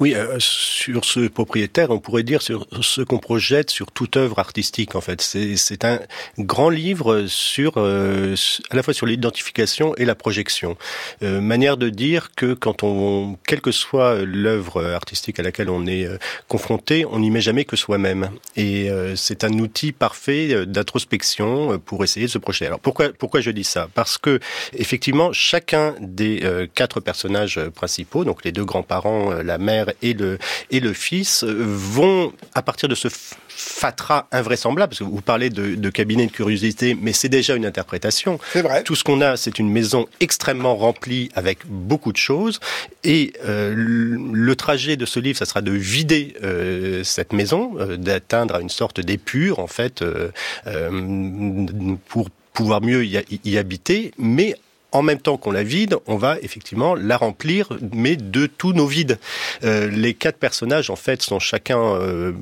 Oui, 0.00 0.14
euh, 0.14 0.36
sur 0.38 1.04
ce 1.04 1.28
propriétaire, 1.28 1.90
on 1.90 1.98
pourrait 1.98 2.22
dire 2.22 2.42
sur 2.42 2.66
ce 2.80 3.02
qu'on 3.02 3.18
projette 3.18 3.70
sur 3.70 3.90
toute 3.92 4.16
œuvre 4.16 4.38
artistique. 4.38 4.94
En 4.94 5.00
fait, 5.00 5.20
c'est 5.20 5.84
un 5.84 6.00
grand 6.38 6.70
livre 6.70 7.26
sur 7.26 7.74
euh, 7.76 8.34
à 8.70 8.76
la 8.76 8.82
fois 8.82 8.94
sur 8.94 9.06
l'identification 9.06 9.94
et 9.96 10.04
la 10.04 10.14
projection. 10.14 10.76
Euh, 11.22 11.40
manière 11.40 11.76
de 11.76 11.88
dire 11.88 12.30
que 12.34 12.54
quand 12.54 12.82
on, 12.82 13.38
quelle 13.46 13.60
que 13.60 13.72
soit 13.72 14.22
l'œuvre 14.24 14.84
artistique 14.84 15.38
à 15.38 15.42
laquelle 15.42 15.70
on 15.70 15.86
est 15.86 16.08
confronté, 16.48 17.04
on 17.04 17.18
n'y 17.18 17.30
met 17.30 17.40
jamais 17.40 17.64
que 17.64 17.76
soi-même. 17.76 18.30
Et 18.56 18.88
c'est 19.16 19.44
un 19.44 19.52
outil 19.58 19.92
parfait 19.92 20.66
d'introspection 20.66 21.78
pour 21.78 22.04
essayer 22.04 22.26
de 22.26 22.30
se 22.30 22.38
projeter. 22.38 22.66
Alors 22.66 22.80
pourquoi 22.80 23.10
pourquoi 23.12 23.40
je 23.40 23.50
dis 23.50 23.64
ça? 23.64 23.88
Parce 23.94 24.18
que 24.18 24.40
effectivement, 24.72 25.32
chacun 25.32 25.94
des 26.00 26.68
quatre 26.74 27.00
personnages 27.00 27.60
principaux, 27.74 28.24
donc 28.24 28.44
les 28.44 28.52
deux 28.52 28.64
grands-parents, 28.64 29.32
la 29.42 29.58
mère 29.58 29.81
et 30.02 30.14
le, 30.14 30.38
et 30.70 30.80
le 30.80 30.92
fils 30.92 31.44
euh, 31.44 31.64
vont, 31.66 32.32
à 32.54 32.62
partir 32.62 32.88
de 32.88 32.94
ce 32.94 33.08
fatras 33.48 34.26
invraisemblable, 34.32 34.90
parce 34.90 35.00
que 35.00 35.04
vous 35.04 35.20
parlez 35.20 35.50
de, 35.50 35.90
cabinet 35.90 36.26
de 36.26 36.32
curiosité, 36.32 36.96
mais 37.00 37.12
c'est 37.12 37.28
déjà 37.28 37.54
une 37.54 37.66
interprétation. 37.66 38.38
C'est 38.52 38.62
vrai. 38.62 38.82
Tout 38.82 38.94
ce 38.94 39.04
qu'on 39.04 39.20
a, 39.20 39.36
c'est 39.36 39.58
une 39.58 39.70
maison 39.70 40.08
extrêmement 40.20 40.76
remplie 40.76 41.30
avec 41.34 41.58
beaucoup 41.66 42.12
de 42.12 42.16
choses, 42.16 42.60
et 43.04 43.32
euh, 43.44 43.74
le 43.76 44.56
trajet 44.56 44.96
de 44.96 45.06
ce 45.06 45.20
livre, 45.20 45.38
ça 45.38 45.44
sera 45.44 45.60
de 45.60 45.72
vider 45.72 46.34
euh, 46.42 47.04
cette 47.04 47.32
maison, 47.32 47.74
d'atteindre 47.98 48.56
à 48.56 48.60
une 48.60 48.70
sorte 48.70 49.00
d'épure, 49.00 49.58
en 49.58 49.66
fait, 49.66 50.04
pour 52.08 52.30
pouvoir 52.52 52.82
mieux 52.82 53.04
y, 53.04 53.22
y 53.44 53.58
habiter, 53.58 54.12
mais 54.18 54.56
en 54.92 55.02
même 55.02 55.20
temps 55.20 55.36
qu'on 55.36 55.50
la 55.50 55.62
vide, 55.62 55.96
on 56.06 56.16
va 56.16 56.38
effectivement 56.40 56.94
la 56.94 57.16
remplir, 57.16 57.68
mais 57.92 58.16
de 58.16 58.46
tous 58.46 58.72
nos 58.72 58.86
vides. 58.86 59.18
Euh, 59.64 59.88
les 59.88 60.14
quatre 60.14 60.38
personnages, 60.38 60.90
en 60.90 60.96
fait, 60.96 61.22
sont 61.22 61.38
chacun 61.38 61.78
euh, 61.78 62.32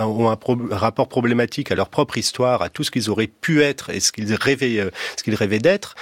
ont 0.00 0.28
un, 0.30 0.38
rapport 0.76 1.08
problématique 1.08 1.70
à 1.70 1.74
leur 1.74 1.88
propre 1.88 2.18
histoire, 2.18 2.62
à 2.62 2.68
tout 2.68 2.84
ce 2.84 2.90
qu'ils 2.90 3.10
auraient 3.10 3.28
pu 3.28 3.62
être 3.62 3.90
et 3.90 4.00
ce 4.00 4.12
qu'ils 4.12 4.34
rêvaient, 4.34 4.80
euh, 4.80 4.90
ce 5.16 5.22
qu'ils 5.22 5.34
rêvaient 5.34 5.60
d'être 5.60 5.94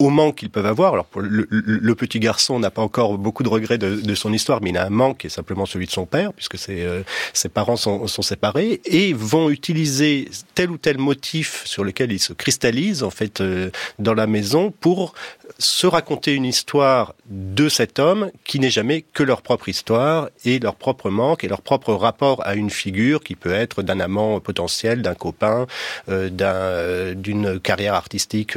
au 0.00 0.08
manque 0.08 0.36
qu'ils 0.36 0.50
peuvent 0.50 0.66
avoir. 0.66 0.94
Alors 0.94 1.06
le, 1.16 1.94
petit 1.94 2.18
garçon 2.18 2.58
n'a 2.58 2.70
pas 2.70 2.80
encore 2.80 3.18
beaucoup 3.18 3.42
de 3.42 3.50
regrets 3.50 3.76
de, 3.76 4.14
son 4.14 4.32
histoire, 4.32 4.60
mais 4.62 4.70
il 4.70 4.78
a 4.78 4.86
un 4.86 4.90
manque 4.90 5.18
qui 5.18 5.26
est 5.26 5.30
simplement 5.30 5.66
celui 5.66 5.86
de 5.86 5.90
son 5.90 6.06
père, 6.06 6.32
puisque 6.32 6.56
ses, 6.56 6.82
euh, 6.82 7.02
ses 7.34 7.50
parents 7.50 7.76
sont, 7.76 8.08
séparés, 8.08 8.80
et 8.86 9.12
vont 9.12 9.50
utiliser 9.50 10.28
tel 10.54 10.70
ou 10.70 10.78
tel 10.78 10.96
motif 10.96 11.62
sur 11.66 11.84
lequel 11.84 12.12
ils 12.12 12.18
se 12.18 12.32
cristallisent 12.32 13.02
en 13.02 13.10
fait 13.10 13.42
euh, 13.42 13.70
dans 13.98 14.14
la 14.14 14.26
maison 14.26 14.70
pour 14.70 15.14
se 15.58 15.86
raconter 15.86 16.34
une 16.34 16.46
histoire 16.46 17.14
de 17.26 17.68
cet 17.68 17.98
homme 17.98 18.30
qui 18.44 18.58
n'est 18.58 18.70
jamais 18.70 19.02
que 19.02 19.22
leur 19.22 19.42
propre 19.42 19.68
histoire 19.68 20.30
et 20.46 20.58
leur 20.58 20.76
propre 20.76 21.10
manque 21.10 21.44
et 21.44 21.48
leur 21.48 21.60
propre 21.60 21.92
rapport 21.92 22.40
à 22.46 22.54
une 22.54 22.70
figure 22.70 23.22
qui 23.22 23.34
peut 23.34 23.52
être 23.52 23.82
d'un 23.82 24.00
amant 24.00 24.40
potentiel, 24.40 25.02
d'un 25.02 25.14
copain, 25.14 25.66
euh, 26.08 27.14
d'une 27.14 27.60
carrière 27.60 27.94
artistique 27.94 28.56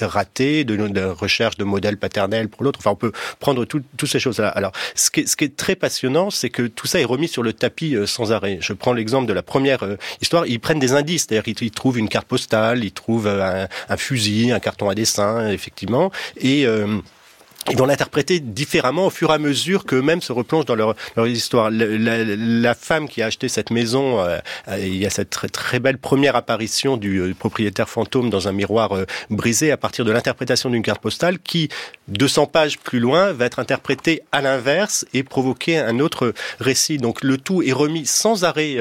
ratée, 0.00 0.64
de, 0.76 1.04
recherche 1.04 1.56
de 1.56 1.64
modèles 1.64 1.96
paternels 1.96 2.48
pour 2.48 2.64
l'autre. 2.64 2.78
Enfin, 2.80 2.90
on 2.90 2.96
peut 2.96 3.12
prendre 3.38 3.64
toutes 3.64 4.06
ces 4.06 4.18
choses-là. 4.18 4.48
Alors, 4.48 4.72
ce 4.94 5.10
qui, 5.10 5.20
est, 5.20 5.56
très 5.56 5.76
passionnant, 5.76 6.30
c'est 6.30 6.50
que 6.50 6.62
tout 6.62 6.86
ça 6.86 7.00
est 7.00 7.04
remis 7.04 7.28
sur 7.28 7.42
le 7.42 7.52
tapis 7.52 7.94
euh, 7.94 8.06
sans 8.06 8.32
arrêt. 8.32 8.58
Je 8.60 8.72
prends 8.72 8.92
l'exemple 8.92 9.26
de 9.26 9.32
la 9.32 9.42
première 9.42 9.82
euh, 9.82 9.96
histoire. 10.20 10.46
Ils 10.46 10.60
prennent 10.60 10.78
des 10.78 10.92
indices, 10.92 11.26
c'est-à-dire 11.28 11.54
ils, 11.60 11.70
trouvent 11.70 11.98
une 11.98 12.08
carte 12.08 12.28
postale, 12.28 12.84
ils 12.84 12.92
trouvent 12.92 13.28
un, 13.28 13.68
un, 13.88 13.96
fusil, 13.96 14.52
un 14.52 14.60
carton 14.60 14.88
à 14.88 14.94
dessin, 14.94 15.48
effectivement, 15.50 16.10
et 16.36 16.66
euh, 16.66 16.98
ils 17.70 17.76
vont 17.76 17.86
l'interpréter 17.86 18.40
différemment 18.40 19.06
au 19.06 19.10
fur 19.10 19.30
et 19.30 19.34
à 19.34 19.38
mesure 19.38 19.84
qu'eux-mêmes 19.84 20.22
se 20.22 20.32
replongent 20.32 20.66
dans 20.66 20.74
leur, 20.74 20.94
leur 21.16 21.26
histoire. 21.26 21.70
La, 21.70 22.24
la, 22.24 22.74
femme 22.74 23.08
qui 23.08 23.22
a 23.22 23.26
acheté 23.26 23.48
cette 23.48 23.70
maison, 23.70 24.20
euh, 24.20 24.38
euh, 24.68 24.78
il 24.78 24.96
y 24.96 25.06
a 25.06 25.10
cette 25.10 25.30
très, 25.30 25.48
très, 25.48 25.80
belle 25.80 25.98
première 25.98 26.36
apparition 26.36 26.96
du, 26.96 27.18
euh, 27.18 27.34
propriétaire 27.34 27.88
fantôme 27.88 28.30
dans 28.30 28.48
un 28.48 28.52
miroir 28.52 28.92
brisé 29.30 29.72
à 29.72 29.76
partir 29.76 30.04
de 30.04 30.12
l'interprétation 30.12 30.70
d'une 30.70 30.82
carte 30.82 31.00
postale 31.00 31.38
qui, 31.38 31.68
200 32.08 32.46
pages 32.46 32.78
plus 32.78 33.00
loin, 33.00 33.32
va 33.32 33.46
être 33.46 33.58
interprétée 33.58 34.22
à 34.32 34.40
l'inverse 34.40 35.04
et 35.12 35.22
provoquer 35.22 35.78
un 35.78 35.98
autre 35.98 36.34
récit. 36.60 36.98
Donc 36.98 37.22
le 37.22 37.38
tout 37.38 37.62
est 37.62 37.72
remis 37.72 38.06
sans 38.06 38.44
arrêt 38.44 38.76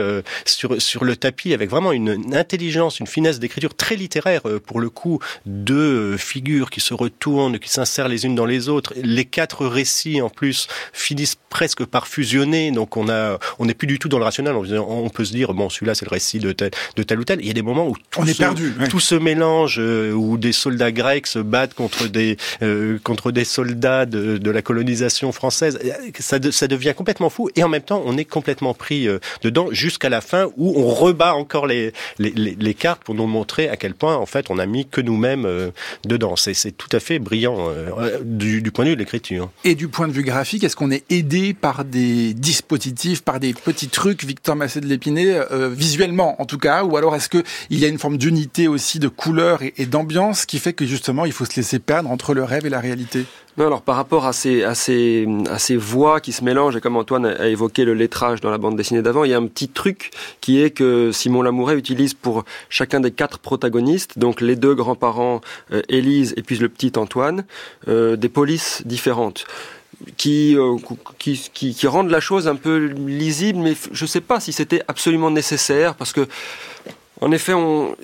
sur, 0.46 0.82
sur 0.82 1.04
le 1.04 1.16
tapis 1.16 1.54
avec 1.54 1.70
vraiment 1.70 1.92
une, 1.92 2.10
une 2.10 2.36
intelligence, 2.36 3.00
une 3.00 3.08
finesse 3.08 3.40
d'écriture 3.40 3.74
très 3.74 3.96
littéraire 3.96 4.42
pour 4.66 4.80
le 4.80 4.90
coup, 4.90 5.20
de 5.46 6.16
figures 6.18 6.70
qui 6.70 6.82
se 6.82 6.94
retournent, 6.94 7.60
qui 7.60 7.70
s'insèrent 7.70 8.08
les 8.08 8.26
unes 8.26 8.36
dans 8.36 8.46
les 8.46 8.70
autres 8.70 8.75
les 8.96 9.26
quatre 9.26 9.66
récits 9.66 10.22
en 10.22 10.30
plus 10.30 10.68
finissent 10.94 11.38
presque 11.56 11.86
par 11.86 12.08
fusionner. 12.08 12.72
Donc 12.72 12.98
on 12.98 13.08
a, 13.08 13.40
on 13.60 13.66
n'est 13.66 13.74
plus 13.74 13.88
du 13.88 13.98
tout 13.98 14.10
dans 14.10 14.18
le 14.18 14.26
rationnel. 14.26 14.56
On, 14.56 15.10
peut 15.10 15.24
se 15.24 15.32
dire 15.32 15.54
bon 15.54 15.70
celui-là 15.70 15.96
c'est 15.96 16.04
le 16.04 16.12
récit 16.12 16.40
de 16.40 16.52
tel, 16.52 16.72
de 16.98 17.04
tel 17.04 17.18
ou 17.18 17.24
tel. 17.24 17.40
Il 17.40 17.48
y 17.48 17.50
a 17.50 17.54
des 17.54 17.62
moments 17.62 17.88
où 17.88 17.96
tout 17.96 18.20
on 18.20 18.28
est 18.28 18.38
perdu, 18.38 18.74
tout 18.90 19.00
se 19.00 19.16
mélange, 19.16 19.78
euh, 19.80 20.12
où 20.12 20.38
des 20.38 20.52
soldats 20.52 20.92
grecs 20.92 21.28
se 21.28 21.40
battent 21.40 21.74
contre 21.74 22.08
des 22.08 22.36
euh, 22.62 23.00
contre 23.04 23.32
des 23.32 23.46
soldats 23.46 24.06
de, 24.06 24.52
la 24.52 24.62
colonisation 24.62 25.32
française. 25.32 25.80
Ça, 26.20 26.40
ça 26.52 26.68
devient 26.68 26.94
complètement 26.96 27.30
fou 27.30 27.50
et 27.56 27.64
en 27.64 27.70
même 27.70 27.82
temps 27.82 28.04
on 28.06 28.18
est 28.18 28.26
complètement 28.26 28.74
pris 28.74 29.08
euh, 29.08 29.20
dedans 29.42 29.70
jusqu'à 29.72 30.10
la 30.10 30.20
fin 30.20 30.50
où 30.58 30.74
on 30.78 30.94
rebat 30.94 31.36
encore 31.36 31.68
les, 31.68 31.94
les, 32.20 32.32
les, 32.32 32.74
cartes 32.74 33.02
pour 33.04 33.16
nous 33.16 33.28
montrer 33.28 33.70
à 33.70 33.78
quel 33.78 33.94
point 33.94 34.16
en 34.16 34.26
fait 34.26 34.48
on 34.50 34.60
a 34.60 34.66
mis 34.66 34.86
que 34.86 35.00
nous-mêmes 35.00 35.72
dedans. 36.06 36.36
C'est 36.36 36.76
tout 36.76 36.90
à 36.92 37.00
fait 37.00 37.20
brillant 37.20 37.70
du, 38.24 38.65
du 38.66 38.72
point 38.72 38.84
de 38.84 38.90
vue 38.90 38.96
de 38.96 39.02
l'écriture. 39.02 39.52
Et 39.64 39.76
du 39.76 39.88
point 39.90 40.08
de 40.08 40.12
vue 40.12 40.24
graphique, 40.24 40.64
est-ce 40.64 40.76
qu'on 40.76 40.90
est 40.90 41.04
aidé 41.12 41.54
par 41.54 41.86
des 41.86 42.34
dispositifs, 42.34 43.22
par 43.22 43.40
des 43.40 43.54
petits 43.54 43.90
trucs, 43.90 44.24
Victor 44.24 44.56
Massé 44.56 44.82
de 44.82 44.88
l'Épinay, 44.88 45.40
euh, 45.52 45.70
visuellement 45.70 46.42
en 46.42 46.46
tout 46.46 46.58
cas, 46.58 46.84
ou 46.84 46.98
alors 46.98 47.16
est-ce 47.16 47.30
qu'il 47.30 47.44
y 47.70 47.86
a 47.86 47.88
une 47.88 48.00
forme 48.00 48.18
d'unité 48.18 48.68
aussi 48.68 48.98
de 48.98 49.08
couleur 49.08 49.60
et 49.62 49.86
d'ambiance 49.86 50.48
qui 50.48 50.58
fait 50.58 50.74
que 50.74 50.84
justement 50.84 51.26
il 51.26 51.32
faut 51.32 51.46
se 51.46 51.56
laisser 51.56 51.78
perdre 51.78 52.10
entre 52.10 52.34
le 52.34 52.44
rêve 52.44 52.66
et 52.66 52.70
la 52.70 52.80
réalité? 52.80 53.26
Non, 53.58 53.68
alors 53.68 53.82
par 53.82 53.96
rapport 53.96 54.26
à 54.26 54.34
ces, 54.34 54.64
à, 54.64 54.76
ces, 54.76 55.28
à 55.50 55.60
ces 55.60 55.78
voix 55.78 56.20
qui 56.20 56.32
se 56.32 56.44
mélangent, 56.44 56.76
et 56.76 56.82
comme 56.82 56.98
Antoine 56.98 57.26
a 57.26 57.48
évoqué 57.48 57.86
le 57.86 57.94
lettrage 57.94 58.42
dans 58.42 58.50
la 58.50 58.58
bande 58.58 58.76
dessinée 58.76 59.02
d'avant, 59.02 59.24
il 59.24 59.32
y 59.32 59.34
a 59.34 59.38
un 59.38 59.48
petit 59.48 59.70
truc 59.70 60.12
qui 60.42 60.62
est 60.62 60.72
que 60.72 61.12
Simon 61.12 61.42
Lamouret 61.42 61.78
utilise 61.78 62.14
pour 62.14 62.44
chacun 62.70 63.00
des 63.00 63.12
quatre 63.12 63.40
protagonistes, 63.40 64.20
donc 64.20 64.42
les 64.42 64.56
deux 64.56 64.76
grands-parents, 64.76 65.42
euh, 65.72 65.82
Élise 65.88 66.34
et 66.38 66.42
puis 66.42 66.58
le 66.58 66.70
petit 66.70 66.94
Antoine, 66.98 67.46
euh, 67.88 68.16
des 68.16 68.30
polices 68.30 68.82
différentes. 68.86 69.46
Euh, 70.26 70.78
qui, 71.18 71.50
qui, 71.54 71.74
qui, 71.74 71.88
rendent 71.88 72.10
la 72.10 72.20
chose 72.20 72.48
un 72.48 72.56
peu 72.56 72.94
lisible, 73.08 73.60
mais 73.60 73.76
je 73.92 74.04
ne 74.04 74.08
sais 74.08 74.22
pas 74.22 74.40
si 74.40 74.52
c'était 74.52 74.82
absolument 74.88 75.32
nécessaire, 75.32 75.96
parce 75.96 76.12
que 76.12 76.28
en 77.22 77.32
effet, 77.32 77.54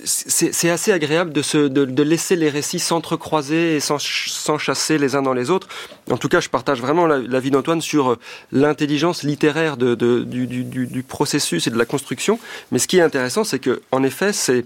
c'est 0.05 0.69
assez 0.69 0.91
agréable 0.93 1.33
de, 1.33 2.01
laisser 2.01 2.37
les 2.37 2.49
récits 2.49 2.79
s'entrecroiser 2.79 3.75
et 3.75 3.79
s'enchasser 3.81 4.97
les 4.97 5.15
uns 5.15 5.21
dans 5.21 5.33
les 5.33 5.49
autres. 5.49 5.67
En 6.09 6.17
tout 6.17 6.29
cas, 6.29 6.39
je 6.39 6.47
partage 6.47 6.79
vraiment 6.79 7.07
l'avis 7.07 7.51
d'Antoine 7.51 7.81
sur 7.81 8.11
euh, 8.11 8.19
l'intelligence 8.51 9.23
littéraire 9.23 9.75
du, 9.75 9.95
du, 10.25 11.03
processus 11.03 11.67
et 11.67 11.69
de 11.69 11.77
la 11.77 11.85
construction. 11.85 12.39
Mais 12.71 12.79
ce 12.79 12.87
qui 12.87 12.97
est 12.97 13.01
intéressant, 13.01 13.43
c'est 13.43 13.59
que, 13.59 13.81
en 13.91 14.03
effet, 14.03 14.31
c'est 14.31 14.65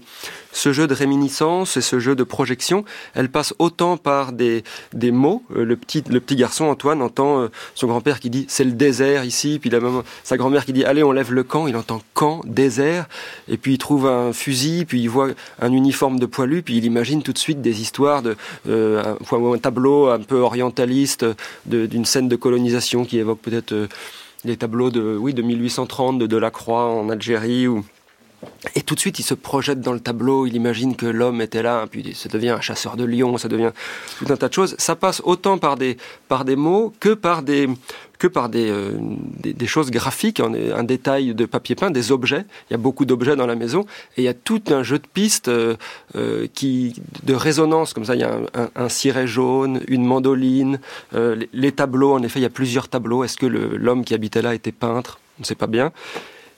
ce 0.56 0.72
jeu 0.72 0.86
de 0.86 0.94
réminiscence 0.94 1.76
et 1.76 1.82
ce 1.82 1.98
jeu 1.98 2.16
de 2.16 2.24
projection, 2.24 2.86
elle 3.14 3.28
passe 3.28 3.52
autant 3.58 3.98
par 3.98 4.32
des, 4.32 4.64
des 4.94 5.10
mots. 5.10 5.42
Euh, 5.54 5.64
le 5.64 5.76
petit, 5.76 6.02
le 6.08 6.18
petit 6.18 6.34
garçon, 6.34 6.64
Antoine, 6.64 7.02
entend 7.02 7.42
euh, 7.42 7.48
son 7.74 7.86
grand-père 7.86 8.20
qui 8.20 8.30
dit 8.30 8.46
c'est 8.48 8.64
le 8.64 8.72
désert 8.72 9.24
ici, 9.24 9.58
puis 9.60 9.70
sa 10.24 10.36
grand-mère 10.38 10.64
qui 10.64 10.72
dit 10.72 10.84
allez, 10.84 11.02
on 11.02 11.12
lève 11.12 11.30
le 11.30 11.42
camp, 11.42 11.66
il 11.66 11.76
entend 11.76 12.00
camp, 12.14 12.40
désert, 12.46 13.06
et 13.48 13.58
puis 13.58 13.74
il 13.74 13.78
trouve 13.78 14.06
un 14.06 14.32
fusil, 14.32 14.86
puis 14.86 15.02
il 15.02 15.08
voit 15.08 15.28
un 15.60 15.72
uniforme 15.72 16.18
de 16.18 16.24
poilu, 16.24 16.62
puis 16.62 16.78
il 16.78 16.86
imagine 16.86 17.22
tout 17.22 17.34
de 17.34 17.38
suite 17.38 17.60
des 17.60 17.82
histoires 17.82 18.22
de 18.22 18.34
euh, 18.66 19.14
un, 19.30 19.58
tableau 19.58 20.08
un 20.08 20.20
peu 20.20 20.38
orientaliste 20.38 21.26
d'une 21.66 22.06
scène 22.06 22.28
de 22.28 22.36
colonisation 22.36 23.04
qui 23.04 23.18
évoque 23.18 23.40
peut-être 23.40 23.74
les 24.44 24.56
tableaux 24.56 24.90
de, 24.90 25.16
oui, 25.20 25.34
de 25.34 25.42
1830 25.42 26.18
de 26.18 26.26
Delacroix 26.26 26.86
en 26.86 27.10
Algérie 27.10 27.66
ou 27.68 27.84
et 28.74 28.82
tout 28.82 28.94
de 28.94 29.00
suite, 29.00 29.18
il 29.18 29.22
se 29.22 29.34
projette 29.34 29.80
dans 29.80 29.92
le 29.92 30.00
tableau, 30.00 30.46
il 30.46 30.56
imagine 30.56 30.96
que 30.96 31.06
l'homme 31.06 31.40
était 31.40 31.62
là, 31.62 31.86
puis 31.90 32.14
ça 32.14 32.28
devient 32.28 32.50
un 32.50 32.60
chasseur 32.60 32.96
de 32.96 33.04
lions, 33.04 33.38
ça 33.38 33.48
devient 33.48 33.70
tout 34.18 34.26
un 34.30 34.36
tas 34.36 34.48
de 34.48 34.54
choses. 34.54 34.74
Ça 34.78 34.96
passe 34.96 35.22
autant 35.24 35.58
par 35.58 35.76
des, 35.76 35.96
par 36.28 36.44
des 36.44 36.56
mots 36.56 36.92
que 37.00 37.14
par 37.14 37.42
des, 37.42 37.68
que 38.18 38.26
par 38.26 38.48
des, 38.48 38.68
euh, 38.70 38.92
des, 39.40 39.66
choses 39.66 39.90
graphiques, 39.90 40.40
un, 40.40 40.84
détail 40.84 41.34
de 41.34 41.46
papier 41.46 41.74
peint, 41.74 41.90
des 41.90 42.12
objets. 42.12 42.44
Il 42.68 42.72
y 42.72 42.74
a 42.74 42.78
beaucoup 42.78 43.04
d'objets 43.04 43.36
dans 43.36 43.46
la 43.46 43.56
maison 43.56 43.86
et 44.16 44.22
il 44.22 44.24
y 44.24 44.28
a 44.28 44.34
tout 44.34 44.62
un 44.68 44.82
jeu 44.82 44.98
de 44.98 45.06
pistes 45.06 45.48
euh, 45.48 45.76
euh, 46.16 46.46
qui, 46.52 46.94
de 47.22 47.34
résonance, 47.34 47.92
comme 47.92 48.04
ça. 48.04 48.14
Il 48.14 48.20
y 48.20 48.24
a 48.24 48.34
un, 48.54 48.70
un, 48.74 48.88
ciré 48.88 49.26
jaune, 49.26 49.80
une 49.88 50.04
mandoline, 50.04 50.80
les, 51.52 51.72
tableaux. 51.72 52.14
En 52.14 52.22
effet, 52.22 52.40
il 52.40 52.42
y 52.42 52.46
a 52.46 52.50
plusieurs 52.50 52.88
tableaux. 52.88 53.24
Est-ce 53.24 53.36
que 53.36 53.46
l'homme 53.46 54.04
qui 54.04 54.14
habitait 54.14 54.42
là 54.42 54.54
était 54.54 54.72
peintre? 54.72 55.20
On 55.38 55.42
ne 55.42 55.46
sait 55.46 55.54
pas 55.54 55.66
bien. 55.66 55.92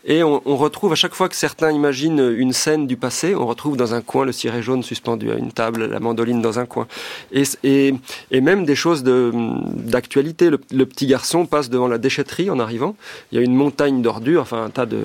Et 0.08 0.22
on, 0.22 0.40
retrouve 0.56 0.92
à 0.92 0.94
chaque 0.94 1.14
fois 1.14 1.28
que 1.28 1.36
certains 1.36 1.70
imaginent 1.70 2.34
une 2.34 2.54
scène 2.54 2.86
du 2.86 2.96
passé, 2.96 3.34
on 3.34 3.46
retrouve 3.46 3.76
dans 3.76 3.94
un 3.94 4.00
coin 4.00 4.24
le 4.24 4.32
ciré 4.32 4.62
jaune 4.62 4.82
suspendu 4.82 5.30
à 5.30 5.34
une 5.34 5.52
table, 5.52 5.84
la 5.84 6.00
mandoline 6.00 6.40
dans 6.40 6.58
un 6.58 6.64
coin. 6.64 6.86
Et, 7.30 7.42
et, 7.62 7.94
et 8.30 8.40
même 8.40 8.64
des 8.64 8.74
choses 8.74 9.04
d'actualité. 9.04 10.48
Le, 10.48 10.58
le, 10.72 10.86
petit 10.86 11.06
garçon 11.06 11.44
passe 11.44 11.68
devant 11.68 11.88
la 11.88 11.98
déchetterie 11.98 12.48
en 12.48 12.58
arrivant. 12.58 12.96
Il 13.30 13.36
y 13.36 13.38
a 13.38 13.44
une 13.44 13.54
montagne 13.54 14.00
d'ordures, 14.00 14.40
enfin 14.40 14.64
un 14.64 14.70
tas 14.70 14.86
de, 14.86 15.02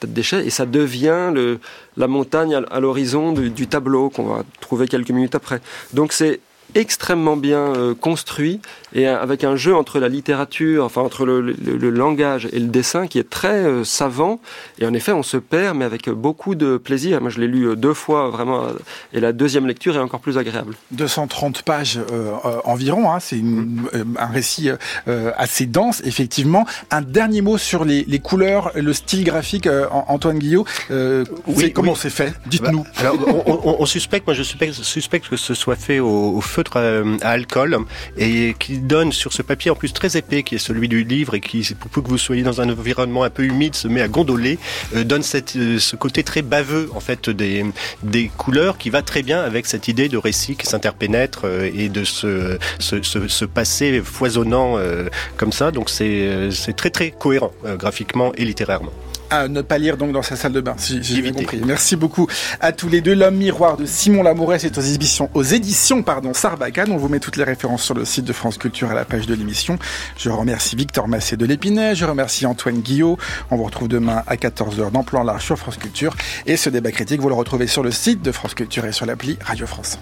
tas 0.00 0.06
de 0.06 0.12
déchets, 0.12 0.46
et 0.46 0.50
ça 0.50 0.64
devient 0.64 1.30
le, 1.34 1.58
la 1.98 2.06
montagne 2.06 2.54
à, 2.70 2.80
l'horizon 2.80 3.32
du, 3.32 3.50
du 3.50 3.66
tableau 3.66 4.08
qu'on 4.08 4.24
va 4.24 4.42
trouver 4.60 4.88
quelques 4.88 5.10
minutes 5.10 5.34
après. 5.34 5.60
Donc 5.92 6.14
c'est 6.14 6.40
extrêmement 6.74 7.36
bien 7.36 7.74
euh, 7.74 7.94
construit 7.94 8.60
et 8.94 9.06
avec 9.06 9.44
un 9.44 9.56
jeu 9.56 9.74
entre 9.74 9.98
la 9.98 10.08
littérature, 10.08 10.84
enfin 10.84 11.02
entre 11.02 11.24
le, 11.26 11.40
le, 11.40 11.90
langage 11.90 12.48
et 12.52 12.58
le 12.58 12.68
dessin 12.68 13.06
qui 13.06 13.18
est 13.18 13.28
très 13.28 13.64
euh, 13.64 13.84
savant. 13.84 14.40
Et 14.78 14.86
en 14.86 14.94
effet, 14.94 15.12
on 15.12 15.22
se 15.22 15.36
perd, 15.36 15.76
mais 15.76 15.84
avec 15.84 16.08
beaucoup 16.08 16.54
de 16.54 16.76
plaisir. 16.76 17.20
Moi, 17.20 17.30
je 17.30 17.40
l'ai 17.40 17.46
lu 17.46 17.68
euh, 17.68 17.76
deux 17.76 17.94
fois 17.94 18.30
vraiment, 18.30 18.66
et 19.12 19.20
la 19.20 19.32
deuxième 19.32 19.66
lecture 19.66 19.96
est 19.96 20.00
encore 20.00 20.20
plus 20.20 20.38
agréable. 20.38 20.74
230 20.92 21.62
pages 21.62 21.98
environ, 22.64 23.10
hein, 23.10 23.20
c'est 23.20 23.40
un 24.18 24.26
récit 24.26 24.70
assez 25.36 25.66
dense, 25.66 26.02
effectivement. 26.04 26.66
Un 26.90 27.02
dernier 27.02 27.40
mot 27.40 27.58
sur 27.58 27.84
les, 27.84 28.04
les 28.04 28.18
couleurs, 28.18 28.70
le 28.74 28.92
style 28.92 29.24
graphique, 29.24 29.68
Antoine 29.90 30.38
Guillot. 30.38 30.64
oui, 31.46 31.72
comment 31.72 31.94
c'est 31.94 32.10
fait? 32.10 32.34
Dites-nous. 32.46 32.82
Bah, 32.82 33.00
alors, 33.00 33.16
on, 33.46 33.76
on, 33.80 33.86
suspecte, 33.86 34.26
moi 34.26 34.34
je 34.34 34.42
suspecte, 34.42 34.74
suspecte 34.74 35.28
que 35.28 35.36
ce 35.36 35.54
soit 35.54 35.76
fait 35.76 36.00
au, 36.00 36.36
au 36.36 36.40
feutre 36.56 36.76
euh, 36.76 37.18
à 37.20 37.30
alcool 37.32 37.76
et 38.16 38.54
qui 38.58 38.78
donne 38.78 39.12
sur 39.12 39.34
ce 39.34 39.42
papier 39.42 39.70
en 39.70 39.74
plus 39.74 39.92
très 39.92 40.16
épais 40.16 40.42
qui 40.42 40.54
est 40.54 40.64
celui 40.70 40.88
du 40.88 41.04
livre 41.04 41.34
et 41.34 41.40
qui, 41.40 41.68
pour 41.78 41.90
peu 41.90 42.00
que 42.00 42.08
vous 42.08 42.16
soyez 42.16 42.42
dans 42.42 42.62
un 42.62 42.70
environnement 42.70 43.24
un 43.24 43.30
peu 43.30 43.44
humide, 43.44 43.74
se 43.74 43.88
met 43.88 44.00
à 44.00 44.08
gondoler, 44.08 44.58
euh, 44.94 45.04
donne 45.04 45.22
euh, 45.34 45.78
ce 45.78 45.96
côté 45.96 46.22
très 46.22 46.40
baveux 46.40 46.88
en 46.94 47.00
fait 47.00 47.28
des, 47.28 47.62
des 48.02 48.30
couleurs 48.38 48.78
qui 48.78 48.88
va 48.88 49.02
très 49.02 49.22
bien 49.22 49.40
avec 49.42 49.66
cette 49.66 49.86
idée 49.88 50.08
de 50.08 50.16
récit 50.16 50.56
qui 50.56 50.66
s'interpénètre 50.66 51.44
et 51.44 51.88
de 51.90 52.04
ce, 52.04 52.58
ce, 52.78 53.02
ce, 53.02 53.44
passé 53.44 54.00
foisonnant 54.02 54.78
comme 55.36 55.52
ça. 55.52 55.70
Donc 55.70 55.90
c'est 55.90 56.72
très 56.76 56.90
très 56.90 57.10
cohérent 57.10 57.52
graphiquement 57.78 58.32
et 58.36 58.44
littérairement 58.44 58.92
à 59.30 59.48
ne 59.48 59.62
pas 59.62 59.78
lire 59.78 59.96
donc 59.96 60.12
dans 60.12 60.22
sa 60.22 60.36
salle 60.36 60.52
de 60.52 60.60
bain, 60.60 60.74
si 60.78 61.02
j'ai 61.02 61.22
bien 61.22 61.32
compris. 61.32 61.60
Merci 61.64 61.96
beaucoup 61.96 62.26
à 62.60 62.72
tous 62.72 62.88
les 62.88 63.00
deux. 63.00 63.14
L'homme 63.14 63.36
miroir 63.36 63.76
de 63.76 63.86
Simon 63.86 64.22
Lamouret, 64.22 64.58
c'est 64.58 64.76
aux 64.78 64.82
éditions, 64.82 65.30
aux 65.34 65.42
éditions 65.42 66.02
pardon, 66.02 66.34
Sarbacane. 66.34 66.90
On 66.92 66.96
vous 66.96 67.08
met 67.08 67.20
toutes 67.20 67.36
les 67.36 67.44
références 67.44 67.82
sur 67.82 67.94
le 67.94 68.04
site 68.04 68.24
de 68.24 68.32
France 68.32 68.58
Culture 68.58 68.90
à 68.90 68.94
la 68.94 69.04
page 69.04 69.26
de 69.26 69.34
l'émission. 69.34 69.78
Je 70.16 70.30
remercie 70.30 70.76
Victor 70.76 71.08
Massé 71.08 71.36
de 71.36 71.46
l'Épinay, 71.46 71.94
je 71.94 72.04
remercie 72.04 72.46
Antoine 72.46 72.80
Guillot. 72.80 73.18
On 73.50 73.56
vous 73.56 73.64
retrouve 73.64 73.88
demain 73.88 74.22
à 74.26 74.36
14h 74.36 74.90
dans 74.90 75.02
Plan 75.02 75.24
Large 75.24 75.44
sur 75.44 75.58
France 75.58 75.76
Culture. 75.76 76.14
Et 76.46 76.56
ce 76.56 76.70
débat 76.70 76.92
critique, 76.92 77.20
vous 77.20 77.28
le 77.28 77.34
retrouvez 77.34 77.66
sur 77.66 77.82
le 77.82 77.90
site 77.90 78.22
de 78.22 78.32
France 78.32 78.54
Culture 78.54 78.84
et 78.84 78.92
sur 78.92 79.06
l'appli 79.06 79.38
Radio 79.44 79.66
France. 79.66 79.98